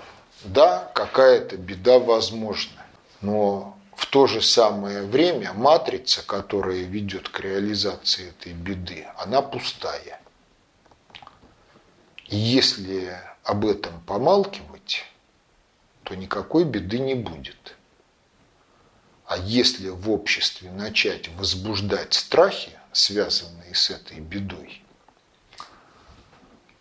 [0.44, 2.84] да, какая-то беда возможна,
[3.20, 10.20] но в то же самое время матрица, которая ведет к реализации этой беды, она пустая.
[12.26, 15.04] И если об этом помалкивать,
[16.02, 17.76] то никакой беды не будет.
[19.26, 24.82] А если в обществе начать возбуждать страхи, связанные с этой бедой,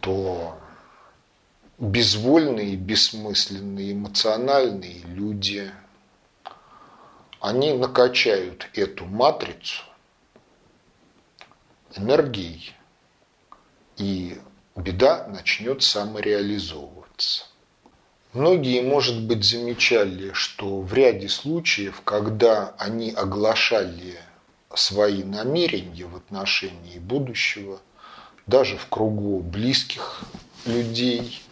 [0.01, 0.57] то
[1.78, 5.72] безвольные, бессмысленные, эмоциональные люди,
[7.40, 9.84] они накачают эту матрицу
[11.96, 12.74] энергией,
[13.98, 14.38] и
[14.76, 17.46] беда начнет самореализовываться.
[18.34, 24.18] Многие, может быть, замечали, что в ряде случаев, когда они оглашали
[24.74, 27.80] свои намерения в отношении будущего,
[28.48, 30.24] даже в кругу близких
[30.66, 31.43] людей,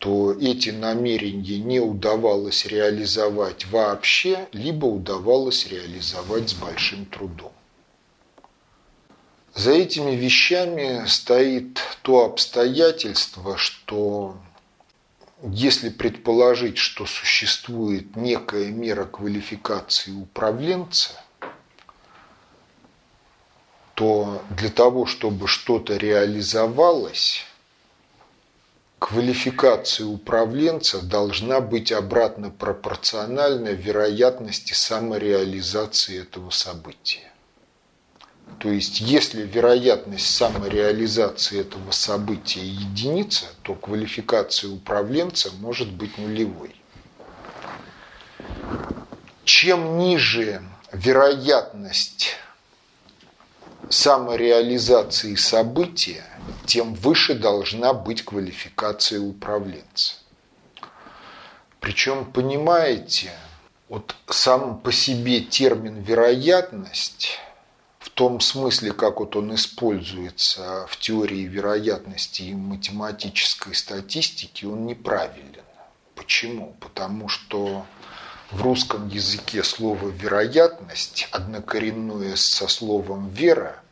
[0.00, 7.52] то эти намерения не удавалось реализовать вообще, либо удавалось реализовать с большим трудом.
[9.54, 14.38] За этими вещами стоит то обстоятельство, что
[15.42, 21.10] если предположить, что существует некая мера квалификации управленца,
[23.92, 27.44] то для того, чтобы что-то реализовалось,
[29.00, 37.32] квалификация управленца должна быть обратно пропорциональна вероятности самореализации этого события.
[38.58, 46.76] То есть, если вероятность самореализации этого события единица, то квалификация управленца может быть нулевой.
[49.44, 52.36] Чем ниже вероятность
[53.88, 56.24] самореализации события,
[56.66, 60.14] тем выше должна быть квалификация управленца.
[61.80, 63.32] Причем, понимаете,
[63.88, 67.38] вот сам по себе термин «вероятность»
[67.98, 75.64] в том смысле, как вот он используется в теории вероятности и математической статистики, он неправилен.
[76.14, 76.76] Почему?
[76.80, 77.86] Потому что
[78.50, 83.82] в русском языке слово «вероятность» однокоренное со словом «вера»,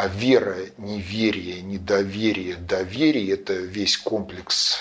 [0.00, 4.78] а вера, неверие, недоверие, доверие– это весь комплекс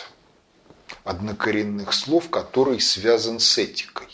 [1.03, 4.07] однокоренных слов, который связан с этикой.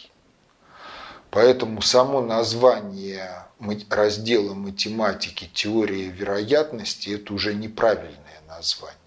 [1.30, 3.46] Поэтому само название
[3.88, 8.98] раздела математики теория вероятности– это уже неправильное название.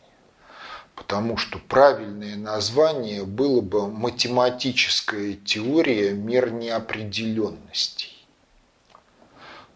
[0.95, 8.25] Потому что правильное название было бы математическая теория мер неопределенностей.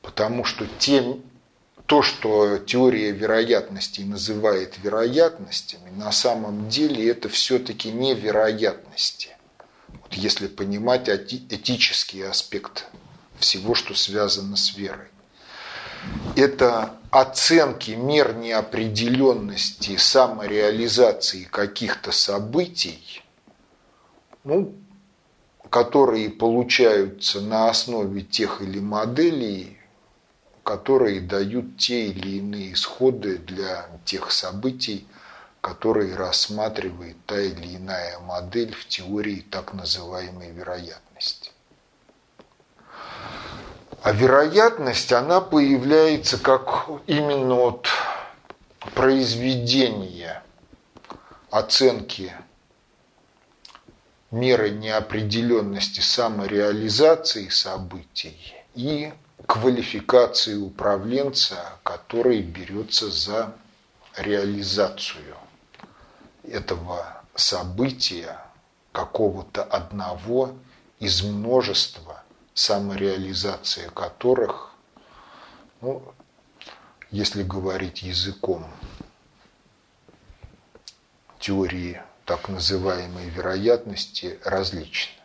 [0.02, 1.16] Потому что те,
[1.86, 9.32] то, что теория вероятностей называет вероятностями, на самом деле это все-таки невероятности
[10.16, 12.86] если понимать этический аспект
[13.38, 15.08] всего, что связано с верой.
[16.36, 23.22] это оценки мер неопределенности самореализации каких-то событий,
[24.44, 24.74] ну,
[25.70, 29.78] которые получаются на основе тех или моделей,
[30.64, 35.06] которые дают те или иные исходы для тех событий,
[35.60, 41.52] которые рассматривает та или иная модель в теории так называемой вероятности.
[44.02, 47.88] А вероятность, она появляется как именно от
[48.94, 50.42] произведения
[51.50, 52.32] оценки
[54.32, 59.12] меры неопределенности самореализации событий и
[59.52, 63.54] квалификации управленца, который берется за
[64.16, 65.36] реализацию
[66.42, 68.38] этого события,
[68.92, 70.54] какого-то одного
[71.00, 72.22] из множества,
[72.54, 74.72] самореализация которых,
[75.82, 76.02] ну,
[77.10, 78.64] если говорить языком
[81.38, 85.21] теории так называемой вероятности, различна.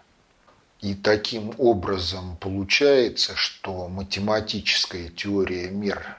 [0.81, 6.17] И таким образом получается, что математическая теория мер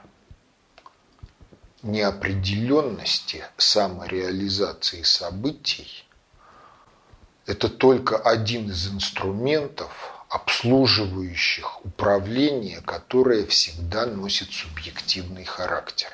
[1.81, 6.05] неопределенности самореализации событий–
[7.49, 16.09] это только один из инструментов, обслуживающих управление, которое всегда носит субъективный характер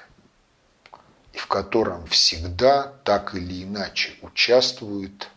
[1.33, 5.27] и в котором всегда так или иначе участвует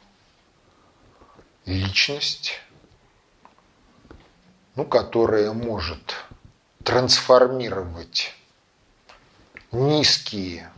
[1.66, 2.60] личность,
[4.78, 6.14] ну, которая может
[6.84, 8.32] трансформировать
[9.72, 10.70] низкие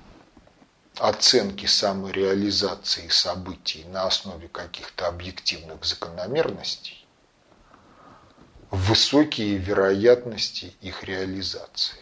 [0.99, 7.07] оценки самореализации событий на основе каких-то объективных закономерностей
[8.71, 12.01] в высокие вероятности их реализации.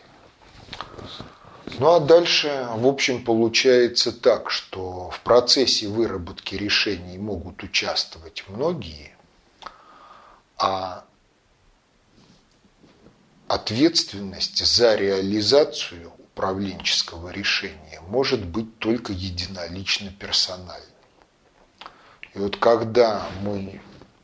[1.81, 9.17] Ну а дальше, в общем, получается так, что в процессе выработки решений могут участвовать многие,
[10.59, 11.05] а
[13.49, 20.87] ответственность за реализацию управленческого решения может быть только единолично персональной.
[22.35, 23.81] И вот когда мы,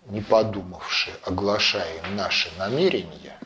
[0.06, 3.38] не подумавши, оглашаем наши намерения,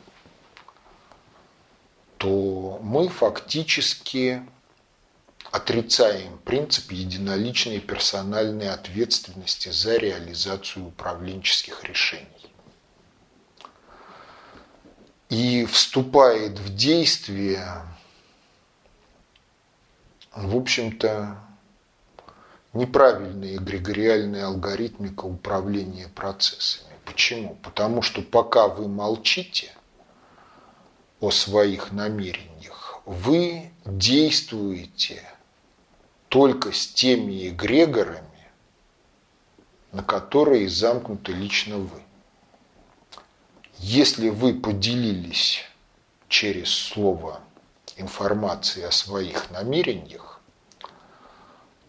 [2.17, 4.45] то мы фактически
[5.51, 12.38] отрицаем принцип единоличной персональной ответственности за реализацию управленческих решений.
[15.29, 17.83] И вступает в действие
[20.35, 21.37] в общем-то,
[22.73, 26.93] неправильная эгрегориальная алгоритмика управления процессами.
[27.05, 27.55] Почему?
[27.63, 29.71] Потому что пока вы молчите
[31.19, 35.23] о своих намерениях, вы действуете
[36.29, 38.23] только с теми эгрегорами,
[39.91, 42.01] на которые замкнуты лично вы.
[43.81, 45.61] Если вы поделились
[46.27, 47.39] через слово
[47.95, 50.41] информации о своих намерениях,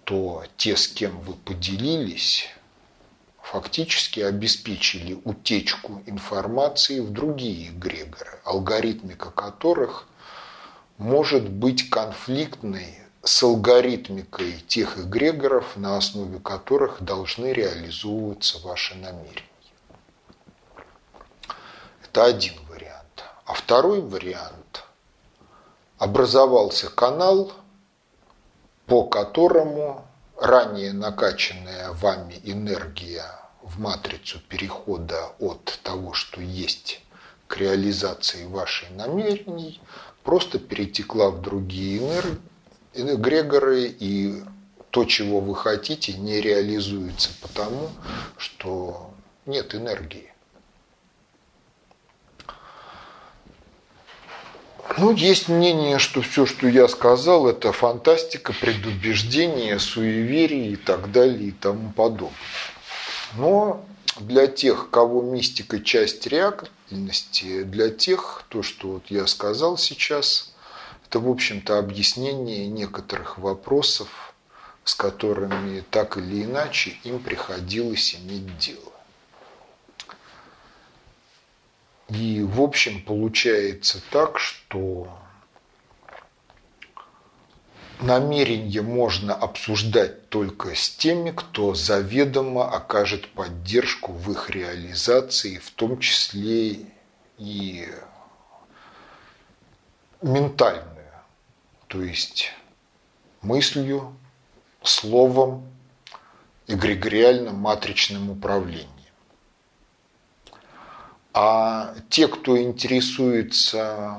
[0.05, 2.49] то те, с кем вы поделились,
[3.43, 10.07] фактически обеспечили утечку информации в другие эгрегоры, алгоритмика которых
[10.97, 19.50] может быть конфликтной с алгоритмикой тех эгрегоров, на основе которых должны реализовываться ваши намерения.
[22.13, 23.23] Это один вариант.
[23.45, 24.83] А второй вариант
[25.97, 27.53] образовался канал,
[28.87, 30.05] по которому
[30.37, 33.27] ранее накачанная вами энергия
[33.63, 37.01] в матрицу перехода от того, что есть,
[37.47, 39.81] к реализации вашей намерений,
[40.25, 42.03] просто перетекла в другие
[42.93, 44.43] эгрегоры, и
[44.91, 47.89] то, чего вы хотите, не реализуется потому,
[48.37, 49.13] что
[49.47, 50.30] нет энергии.
[54.99, 61.49] Ну, есть мнение, что все, что я сказал, это фантастика, предубеждение, суеверие и так далее
[61.49, 62.35] и тому подобное.
[63.37, 63.85] Но
[64.19, 70.53] для тех, кого мистика часть реальности, для тех, то, что вот я сказал сейчас,
[71.07, 74.35] это, в общем-то, объяснение некоторых вопросов,
[74.85, 78.90] с которыми так или иначе им приходилось иметь дело.
[82.11, 85.09] И, в общем, получается так, что
[88.01, 96.01] намерение можно обсуждать только с теми, кто заведомо окажет поддержку в их реализации, в том
[96.01, 96.87] числе
[97.39, 97.89] и
[100.21, 101.13] ментальную,
[101.87, 102.53] то есть
[103.41, 104.17] мыслью,
[104.83, 105.65] словом,
[106.67, 108.90] эгрегориальным матричным управлением.
[111.33, 114.19] А те, кто интересуется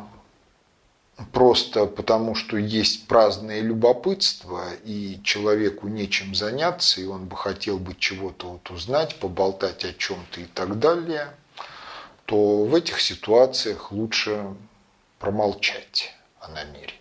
[1.32, 7.96] просто потому, что есть праздное любопытство, и человеку нечем заняться, и он бы хотел бы
[7.98, 11.34] чего-то вот узнать, поболтать о чем-то и так далее,
[12.26, 14.56] то в этих ситуациях лучше
[15.20, 16.98] промолчать о намерениях.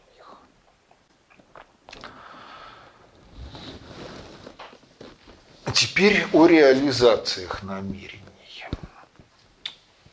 [5.73, 8.20] Теперь о реализациях намерений.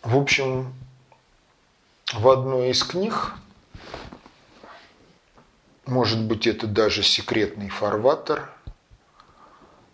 [0.07, 0.73] В общем,
[2.13, 3.33] в одной из книг
[5.85, 8.49] может быть, это даже секретный фарватер.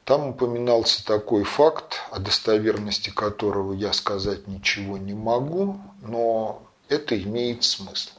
[0.05, 7.63] Там упоминался такой факт, о достоверности которого я сказать ничего не могу, но это имеет
[7.63, 8.11] смысл.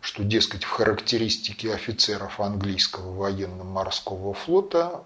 [0.00, 5.04] Что, дескать, в характеристике офицеров английского военно-морского флота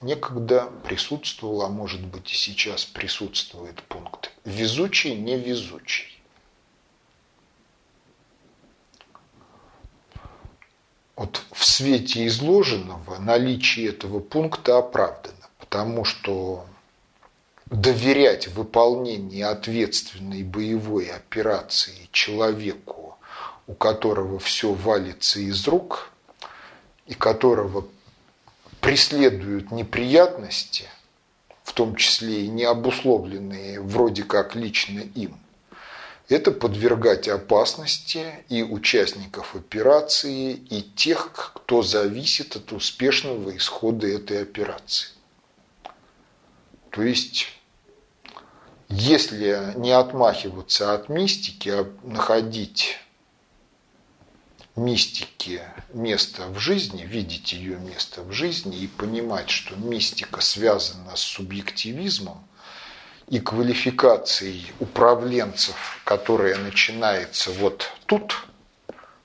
[0.00, 6.22] некогда присутствовал, а может быть и сейчас присутствует пункт «везучий, невезучий».
[11.16, 16.64] Вот в свете изложенного наличие этого пункта оправдано, потому что
[17.66, 23.18] доверять выполнение ответственной боевой операции человеку,
[23.66, 26.12] у которого все валится из рук,
[27.06, 27.84] и которого
[28.80, 30.84] преследуют неприятности,
[31.64, 35.38] в том числе и не обусловленные вроде как лично им–
[36.28, 45.08] это подвергать опасности и участников операции, и тех, кто зависит от успешного исхода этой операции.
[46.90, 47.46] То есть,
[48.90, 52.98] если не отмахиваться от мистики, а находить
[54.78, 55.62] мистике
[55.92, 62.48] место в жизни, видеть ее место в жизни и понимать, что мистика связана с субъективизмом,
[63.28, 68.34] и квалификацией управленцев, которая начинается вот тут,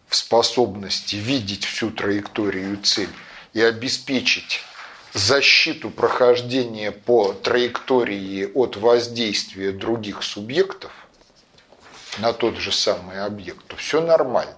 [0.08, 3.10] в способности видеть всю траекторию и цель
[3.54, 4.60] и обеспечить
[5.14, 10.91] защиту прохождения по траектории от воздействия других субъектов
[12.20, 14.56] на тот же самый объект, то все нормально.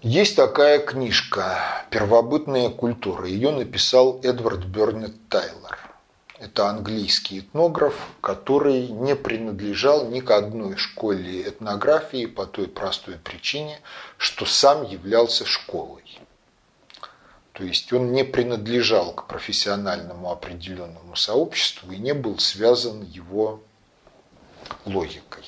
[0.00, 1.58] Есть такая книжка
[1.90, 3.26] «Первобытная культура».
[3.26, 5.76] Ее написал Эдвард Бернет Тайлор.
[6.38, 13.80] Это английский этнограф, который не принадлежал ни к одной школе этнографии по той простой причине,
[14.18, 16.20] что сам являлся школой.
[17.52, 23.60] То есть он не принадлежал к профессиональному определенному сообществу и не был связан его
[24.84, 25.44] логикой.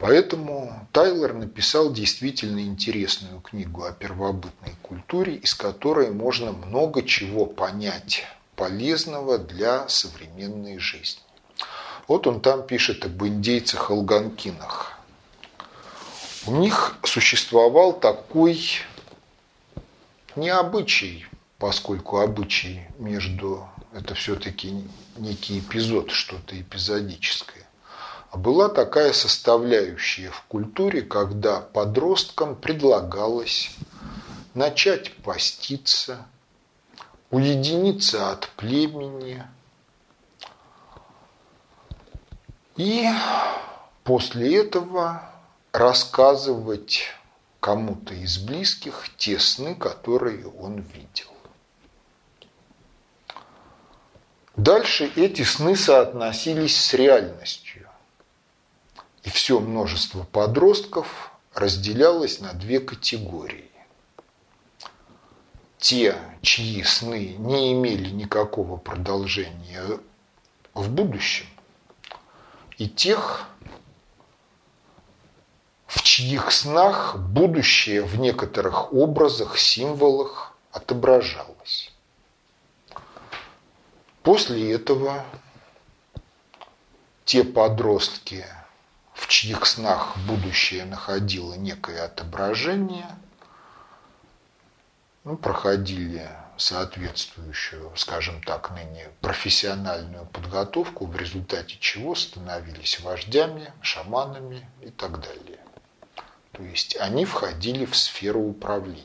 [0.00, 8.24] Поэтому Тайлер написал действительно интересную книгу о первобытной культуре, из которой можно много чего понять
[8.56, 11.22] полезного для современной жизни.
[12.08, 14.98] Вот он там пишет об индейцах-алганкинах.
[16.46, 18.58] У них существовал такой
[20.34, 21.26] необычай,
[21.58, 24.82] поскольку обычай между это все-таки
[25.18, 27.69] некий эпизод, что-то эпизодическое.
[28.30, 33.70] А была такая составляющая в культуре, когда подросткам предлагалось
[34.54, 36.26] начать поститься,
[37.30, 39.44] уединиться от племени.
[42.76, 43.08] И
[44.04, 45.28] после этого
[45.72, 47.02] рассказывать
[47.58, 51.26] кому-то из близких те сны, которые он видел.
[54.56, 57.69] Дальше эти сны соотносились с реальностью.
[59.22, 63.70] И все множество подростков разделялось на две категории
[65.80, 69.98] те, чьи сны не имели никакого продолжения
[70.74, 71.46] в будущем,
[72.76, 73.48] и тех,
[75.86, 81.92] в чьих снах будущее в некоторых образах, символах отображалось.
[84.22, 85.24] После этого
[87.24, 88.44] те подростки,
[89.40, 93.06] чьих снах будущее находило некое отображение–
[95.24, 104.90] ну, проходили соответствующую, скажем так, ныне профессиональную подготовку, в результате чего становились вождями, шаманами и
[104.90, 105.60] так далее.
[106.52, 109.04] То есть они входили в сферу управления.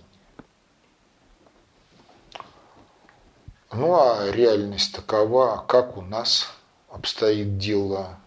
[3.72, 6.50] Ну а реальность такова, как у нас
[6.90, 8.18] обстоит дело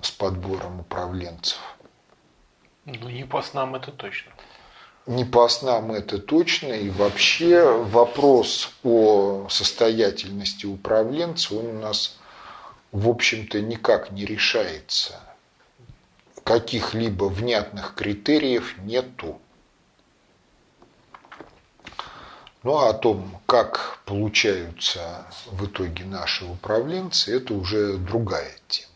[0.00, 1.58] с подбором управленцев.
[2.84, 4.32] Ну, не по снам это точно.
[5.06, 6.72] Не по снам это точно.
[6.72, 12.18] И вообще вопрос о состоятельности управленца, он у нас,
[12.92, 15.20] в общем-то, никак не решается.
[16.44, 19.40] Каких-либо внятных критериев нету.
[22.62, 28.87] Ну а о том, как получаются в итоге наши управленцы, это уже другая тема.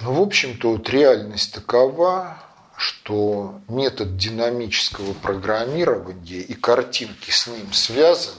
[0.00, 2.36] Ну, в общем-то, вот реальность такова,
[2.76, 8.36] что метод динамического программирования и картинки с ним связаны,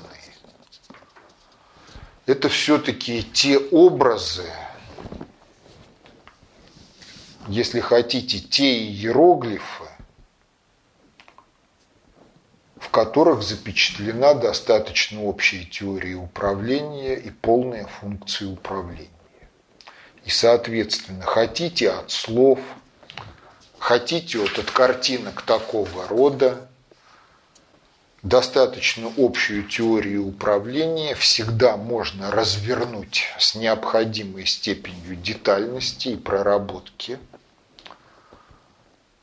[2.28, 4.52] это все-таки те образы,
[7.48, 9.86] если хотите, те иероглифы,
[12.76, 19.17] в которых запечатлена достаточно общая теория управления и полная функция управления.
[20.28, 22.60] И, соответственно, хотите от слов,
[23.80, 26.68] хотите вот от картинок такого рода,
[28.24, 37.20] достаточно общую теорию управления всегда можно развернуть с необходимой степенью детальности и проработки–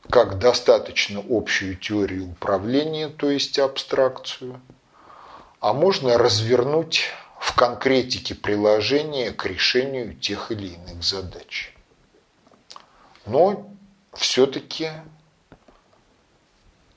[0.09, 4.61] как достаточно общую теорию управления, то есть абстракцию,
[5.59, 7.09] а можно развернуть
[7.45, 11.73] в конкретике приложения к решению тех или иных задач.
[13.25, 13.71] Но
[14.13, 14.91] все-таки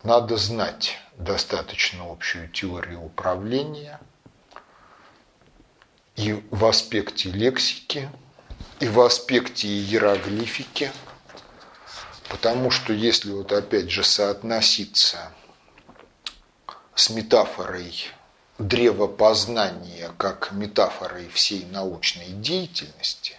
[0.03, 4.01] надо знать достаточно общую теорию управления
[6.17, 8.09] и в аспекте лексики,
[8.81, 10.91] и в аспекте иероглифики–
[12.29, 15.33] Потому что если вот опять же соотноситься
[16.95, 18.11] с метафорой
[18.59, 23.37] древопознания как метафорой всей научной деятельности,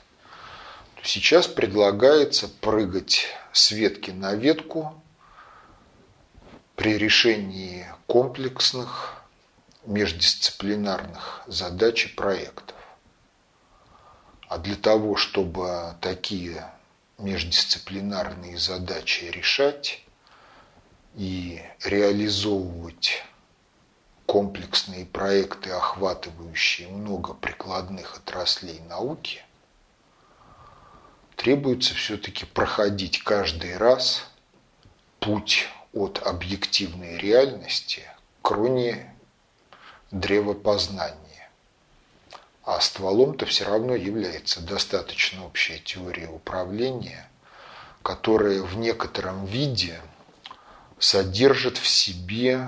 [0.95, 5.01] то сейчас предлагается прыгать с ветки на ветку
[6.76, 9.15] при решении комплексных
[9.86, 12.78] междисциплинарных задач и проектов.
[14.47, 16.65] А для того, чтобы такие
[17.17, 20.01] междисциплинарные задачи решать
[21.15, 23.24] и реализовывать
[24.30, 29.43] комплексные проекты, охватывающие много прикладных отраслей науки,
[31.36, 34.23] требуется все-таки проходить каждый раз
[35.19, 38.03] путь от объективной реальности
[38.43, 39.11] к роне
[40.11, 41.49] древопознания.
[42.63, 47.27] А стволом-то все равно является достаточно общая теория управления,
[48.03, 49.99] которая в некотором виде
[50.99, 52.67] содержит в себе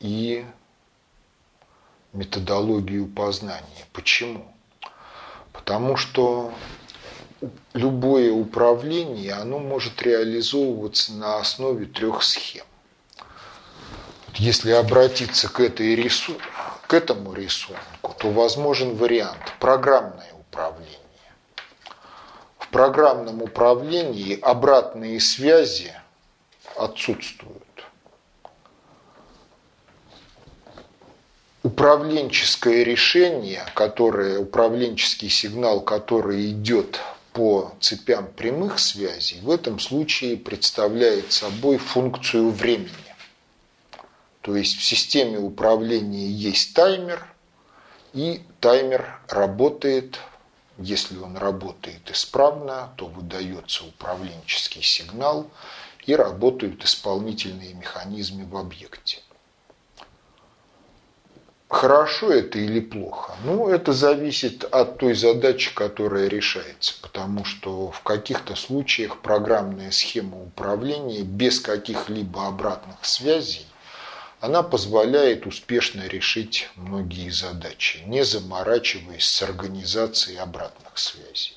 [0.00, 0.44] и
[2.12, 3.86] методологию познания.
[3.92, 4.44] Почему?
[5.52, 6.52] Потому что
[7.74, 12.64] любое управление, оно может реализовываться на основе трех схем.
[14.34, 16.34] Если обратиться к этой рису
[16.92, 20.98] к этому рисунку, то возможен вариант программное управление.
[22.58, 25.94] В программном управлении обратные связи
[26.76, 27.61] отсутствуют.
[31.64, 37.00] Управленческое решение, которое, управленческий сигнал, который идет
[37.32, 42.90] по цепям прямых связей, в этом случае представляет собой функцию времени.
[44.40, 47.24] То есть в системе управления есть таймер,
[48.12, 50.18] и таймер работает,
[50.78, 55.48] если он работает исправно, то выдается управленческий сигнал
[56.06, 59.20] и работают исполнительные механизмы в объекте.
[61.72, 63.34] Хорошо это или плохо?
[63.44, 70.38] Ну, это зависит от той задачи, которая решается, потому что в каких-то случаях программная схема
[70.38, 73.64] управления без каких-либо обратных связей
[74.40, 81.56] она позволяет успешно решить многие задачи, не заморачиваясь с организацией обратных связей,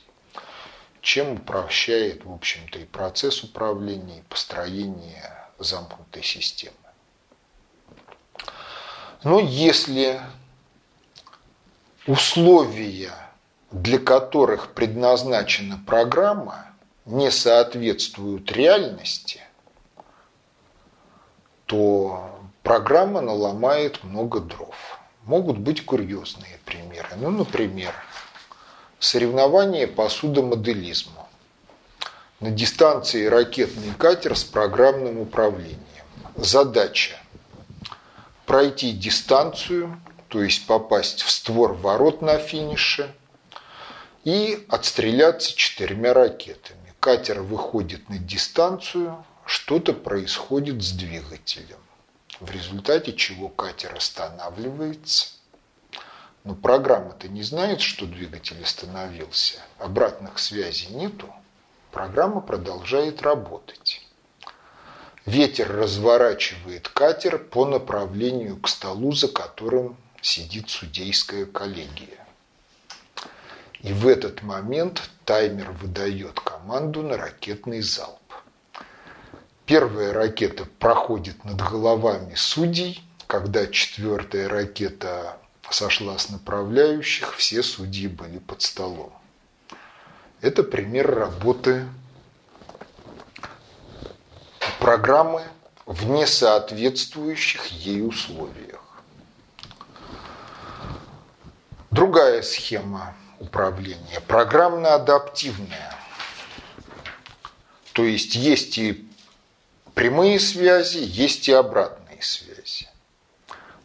[1.02, 6.85] чем упрощает, в общем-то, и процесс управления, и построение замкнутой системы.
[9.26, 10.22] Но если
[12.06, 13.12] условия,
[13.72, 16.68] для которых предназначена программа,
[17.06, 19.42] не соответствуют реальности,
[21.66, 22.30] то
[22.62, 25.00] программа наломает много дров.
[25.24, 27.10] Могут быть курьезные примеры.
[27.18, 27.96] Ну, например,
[29.00, 31.28] соревнование по судомоделизму.
[32.40, 35.80] На дистанции ракетный катер с программным управлением.
[36.36, 37.20] Задача–
[38.46, 43.14] пройти дистанцию, то есть попасть в створ ворот на финише
[44.24, 46.94] и отстреляться четырьмя ракетами.
[47.00, 51.78] катер выходит на дистанцию, что-то происходит с двигателем,
[52.40, 55.28] в результате чего катер останавливается.
[56.44, 61.32] Но программа-то не знает, что двигатель остановился, обратных связей нету,
[61.92, 64.05] программа продолжает работать.
[65.26, 72.20] Ветер разворачивает катер по направлению к столу, за которым сидит судейская коллегия.
[73.82, 78.20] И в этот момент таймер выдает команду на ракетный залп.
[79.66, 83.02] Первая ракета проходит над головами судей.
[83.26, 85.40] Когда четвертая ракета
[85.72, 89.12] сошла с направляющих, все судьи были под столом.
[90.42, 91.88] Это пример работы
[94.86, 95.42] программы
[95.88, 98.84] в несоответствующих ей условиях.
[101.90, 105.96] Другая схема управления программно-адаптивная.
[107.94, 109.10] То есть есть и
[109.96, 112.88] прямые связи, есть и обратные связи.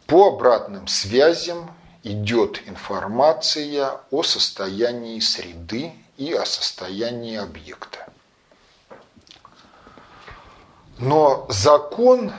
[0.05, 8.10] По обратным связям идет информация о состоянии среды и о состоянии объекта.
[11.01, 12.31] Но закон,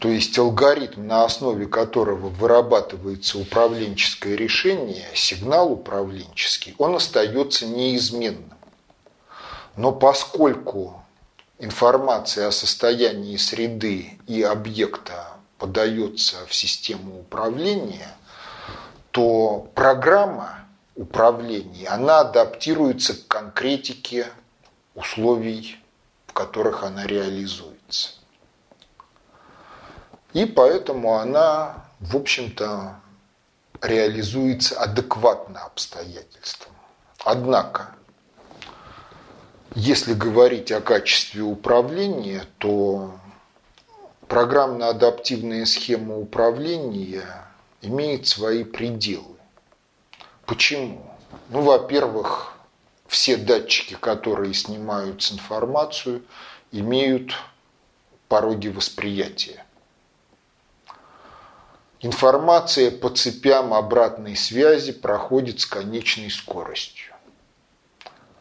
[0.00, 8.52] то есть алгоритм, на основе которого вырабатывается управленческое решение, сигнал управленческий, он остается неизменным.
[9.76, 11.00] Но поскольку
[11.60, 15.28] информация о состоянии среды и объекта
[15.58, 18.12] подается в систему управления,
[19.12, 20.66] то программа
[20.96, 24.26] управления, она адаптируется к конкретике
[24.96, 25.78] условий
[26.32, 28.12] в которых она реализуется.
[30.32, 32.96] И поэтому она, в общем-то,
[33.82, 36.74] реализуется адекватно обстоятельствам.
[37.22, 37.90] Однако,
[39.74, 43.14] если говорить о качестве управления, то
[44.26, 47.26] программно-адаптивная схема управления
[47.82, 49.36] имеет свои пределы.
[50.46, 51.14] Почему?
[51.50, 52.51] Ну, во-первых,
[53.12, 56.22] все датчики, которые снимают информацию,
[56.72, 57.34] имеют
[58.26, 59.66] пороги восприятия.
[62.00, 67.12] Информация по цепям обратной связи проходит с конечной скоростью.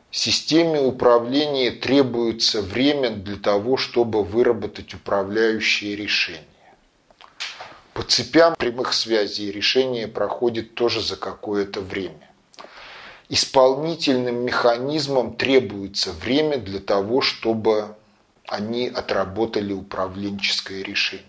[0.10, 6.46] Системе управления требуется время для того, чтобы выработать управляющие решения.
[7.94, 12.31] По цепям прямых связей решение проходит тоже за какое-то время
[13.32, 17.96] исполнительным механизмам требуется время для того, чтобы
[18.46, 21.26] они отработали управленческое решение.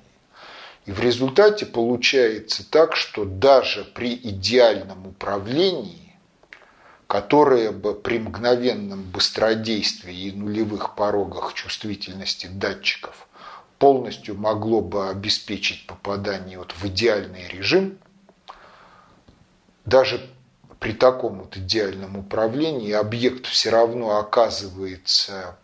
[0.85, 6.17] И в результате получается так, что даже при идеальном управлении,
[7.07, 13.29] которое бы при мгновенном быстродействии и нулевых порогах чувствительности датчиков
[13.79, 17.99] полностью могло бы обеспечить попадание вот в идеальный режим,
[19.85, 20.32] даже
[20.83, 25.57] при таком вот идеальном управлении объект все равно оказывается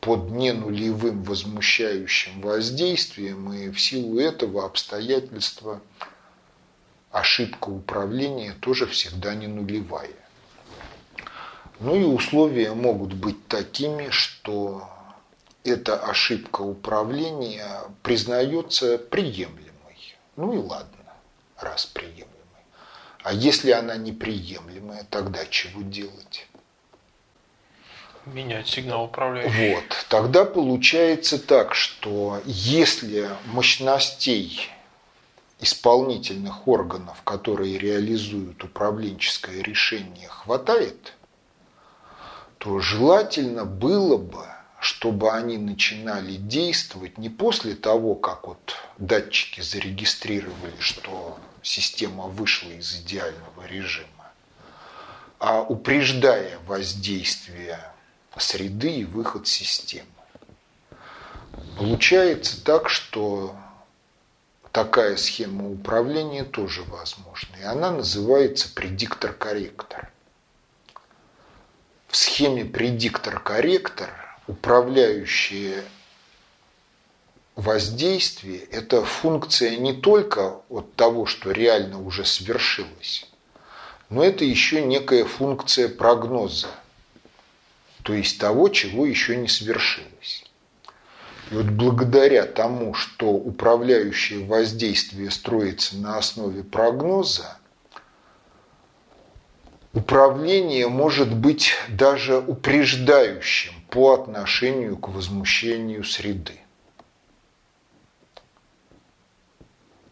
[0.00, 5.80] под ненулевым возмущающим воздействием, и в силу этого обстоятельства
[7.12, 10.10] ошибка управления тоже всегда не нулевая.
[11.78, 14.90] Ну и условия могут быть такими, что
[15.62, 20.16] эта ошибка управления признается приемлемой.
[20.34, 21.14] Ну и ладно,
[21.56, 22.35] раз приемлемой.
[23.26, 26.46] А если она неприемлемая, тогда чего делать?
[28.24, 29.74] Менять сигнал управляющий.
[29.74, 30.06] Вот.
[30.08, 34.70] Тогда получается так, что если мощностей
[35.58, 41.14] исполнительных органов, которые реализуют управленческое решение, хватает,
[42.58, 44.44] то желательно было бы,
[44.78, 51.36] чтобы они начинали действовать не после того, как вот датчики зарегистрировали, что
[51.66, 54.32] система вышла из идеального режима,
[55.40, 57.80] а упреждая воздействие
[58.38, 60.06] среды и выход системы.
[61.76, 63.56] Получается так, что
[64.70, 67.56] такая схема управления тоже возможна.
[67.56, 70.10] И она называется предиктор-корректор.
[72.06, 74.10] В схеме предиктор-корректор
[74.46, 75.82] управляющие
[77.56, 83.26] воздействие– это функция не только от того, что реально уже свершилось,
[84.10, 86.68] но это еще некая функция прогноза,
[88.02, 90.44] то есть того, чего еще не свершилось.
[91.50, 97.56] И вот благодаря тому, что управляющее воздействие строится на основе прогноза,
[99.92, 106.60] управление может быть даже упреждающим по отношению к возмущению среды.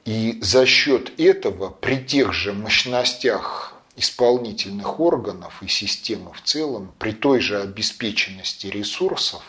[0.04, 7.12] И за счет этого при тех же мощностях исполнительных органов и системы в целом, при
[7.12, 9.42] той же обеспеченности ресурсов,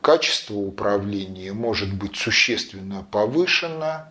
[0.00, 4.08] качество управления может быть существенно повышено,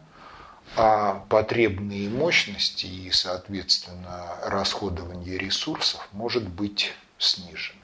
[0.75, 7.79] а потребные мощности и, соответственно, расходование ресурсов может быть снижено.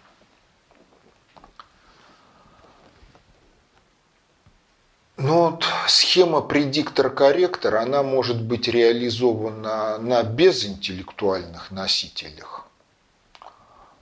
[5.15, 12.65] Ну вот схема предиктор-корректор, она может быть реализована на безинтеллектуальных носителях.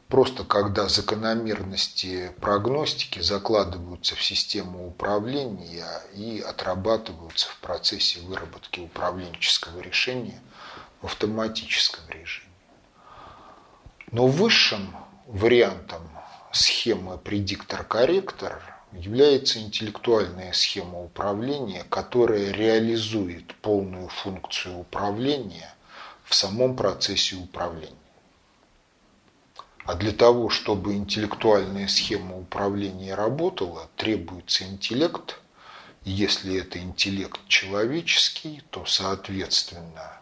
[0.07, 10.41] Просто когда закономерности прогностики закладываются в систему управления и отрабатываются в процессе выработки управленческого решения
[11.01, 12.47] в автоматическом режиме.
[14.12, 14.95] Но высшим
[15.28, 16.01] вариантом
[16.53, 25.73] схемы предиктор-корректор является интеллектуальная схема управления, которая реализует полную функцию управления
[26.23, 27.95] в самом процессе управления.
[29.85, 35.39] А для того, чтобы интеллектуальная схема управления работала, требуется интеллект.
[36.03, 40.19] Если это интеллект человеческий, то, соответственно,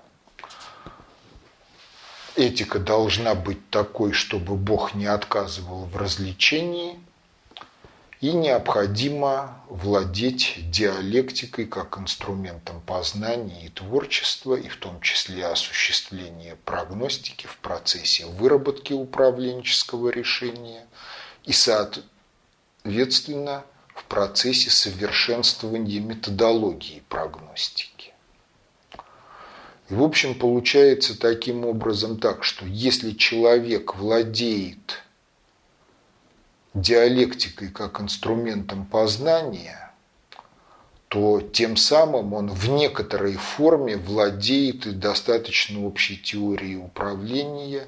[2.36, 7.00] этика должна быть такой, чтобы Бог не отказывал в развлечении–
[8.22, 17.48] и необходимо владеть диалектикой как инструментом познания и творчества, и в том числе осуществления прогностики
[17.48, 20.86] в процессе выработки управленческого решения
[21.46, 23.64] и, соответственно,
[23.96, 28.14] в процессе совершенствования методологии прогностики.
[29.90, 35.04] И, в общем, получается таким образом так, что если человек владеет
[36.74, 39.92] диалектикой как инструментом познания,
[41.08, 47.88] то тем самым он в некоторой форме владеет и достаточно общей теорией управления,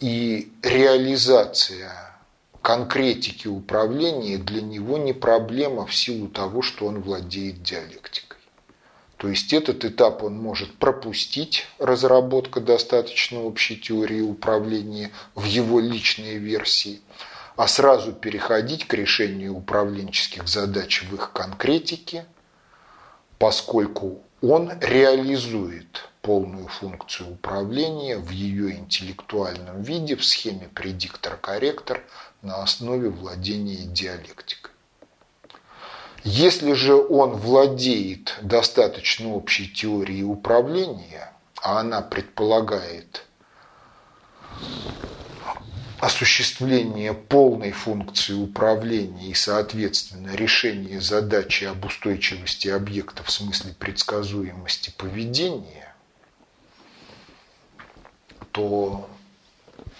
[0.00, 2.16] и реализация
[2.62, 8.38] конкретики управления для него не проблема в силу того, что он владеет диалектикой.
[9.18, 16.36] То есть этот этап он может пропустить, разработка достаточно общей теории управления в его личной
[16.36, 17.02] версии–
[17.60, 22.24] а сразу переходить к решению управленческих задач в их конкретике,
[23.38, 32.02] поскольку он реализует полную функцию управления в ее интеллектуальном виде в схеме предиктор-корректор
[32.40, 34.72] на основе владения диалектикой.
[36.24, 41.30] Если же он владеет достаточно общей теорией управления,
[41.60, 43.26] а она предполагает
[46.00, 55.94] осуществление полной функции управления и, соответственно, решение задачи об устойчивости объекта в смысле предсказуемости поведения,
[58.50, 59.08] то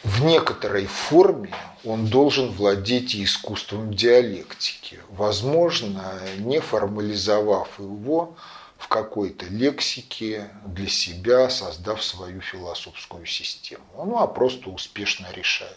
[0.03, 8.37] в некоторой форме он должен владеть искусством диалектики, возможно, не формализовав его
[8.79, 13.85] в какой-то лексике для себя, создав свою философскую систему.
[13.95, 15.77] Ну, а просто успешно решает.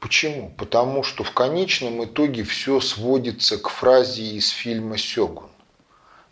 [0.00, 0.50] Почему?
[0.56, 5.50] Потому что в конечном итоге все сводится к фразе из фильма «Сёгун».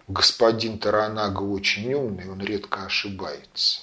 [0.09, 3.83] Господин Таранага очень умный, он редко ошибается.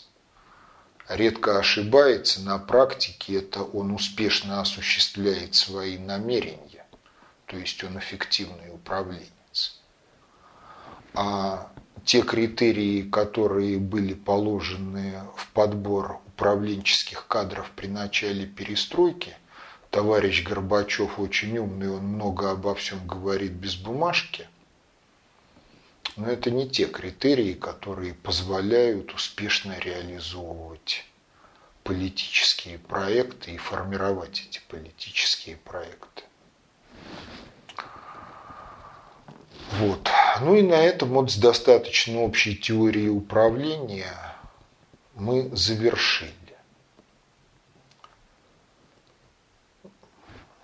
[1.08, 6.88] Редко ошибается на практике, это он успешно осуществляет свои намерения,
[7.46, 9.80] то есть он эффективный управленец.
[11.14, 11.72] А
[12.04, 19.38] те критерии, которые были положены в подбор управленческих кадров при начале перестройки–
[19.96, 24.46] товарищ Горбачев очень умный, он много обо всем говорит без бумажки.
[26.18, 31.06] Но это не те критерии, которые позволяют успешно реализовывать
[31.86, 36.24] политические проекты и формировать эти политические проекты.
[39.80, 40.10] Вот.
[40.42, 44.36] Ну и на этом вот с достаточно общей теорией управления
[45.14, 46.45] мы завершили.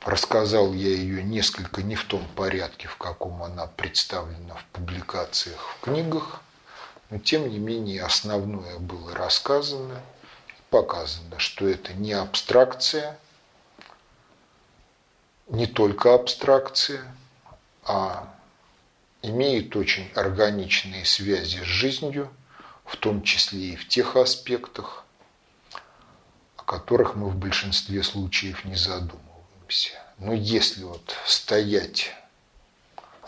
[0.01, 5.81] Рассказал я ее несколько не в том порядке, в каком она представлена в публикациях, в
[5.81, 6.41] книгах,
[7.11, 10.01] но тем не менее основное было рассказано,
[10.71, 13.19] показано, что это не абстракция,
[15.49, 17.03] не только абстракция,
[17.83, 18.33] а
[19.21, 22.31] имеет очень органичные связи с жизнью,
[22.85, 25.05] в том числе и в тех аспектах,
[26.57, 29.30] о которых мы в большинстве случаев не задумываемся.
[30.17, 32.13] Но если вот стоять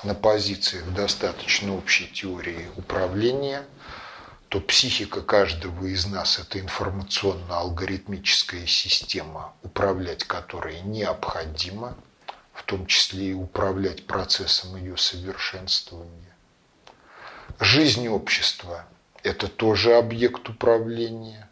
[0.03, 3.65] на позициях достаточно общей теории управления,
[4.49, 11.97] то психика каждого из нас– это информационно-алгоритмическая система, управлять которой необходимо,
[12.53, 16.35] в том числе и управлять процессом ее совершенствования.
[17.59, 18.85] Жизнь общества–
[19.23, 21.49] это тоже объект управления.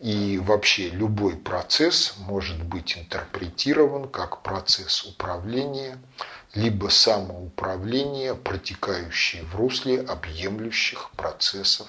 [0.00, 5.98] И вообще любой процесс может быть интерпретирован как процесс управления,
[6.54, 11.88] либо самоуправления, протекающие в русле объемлющих процессов,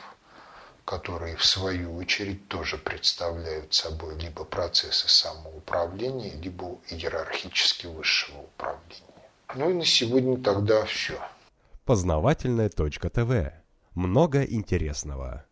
[0.85, 9.05] которые в свою очередь тоже представляют собой либо процессы самоуправления, либо иерархически высшего управления.
[9.55, 11.19] Ну и на сегодня тогда все.
[11.85, 13.53] Познавательная точка ТВ.
[13.93, 15.45] Много интересного.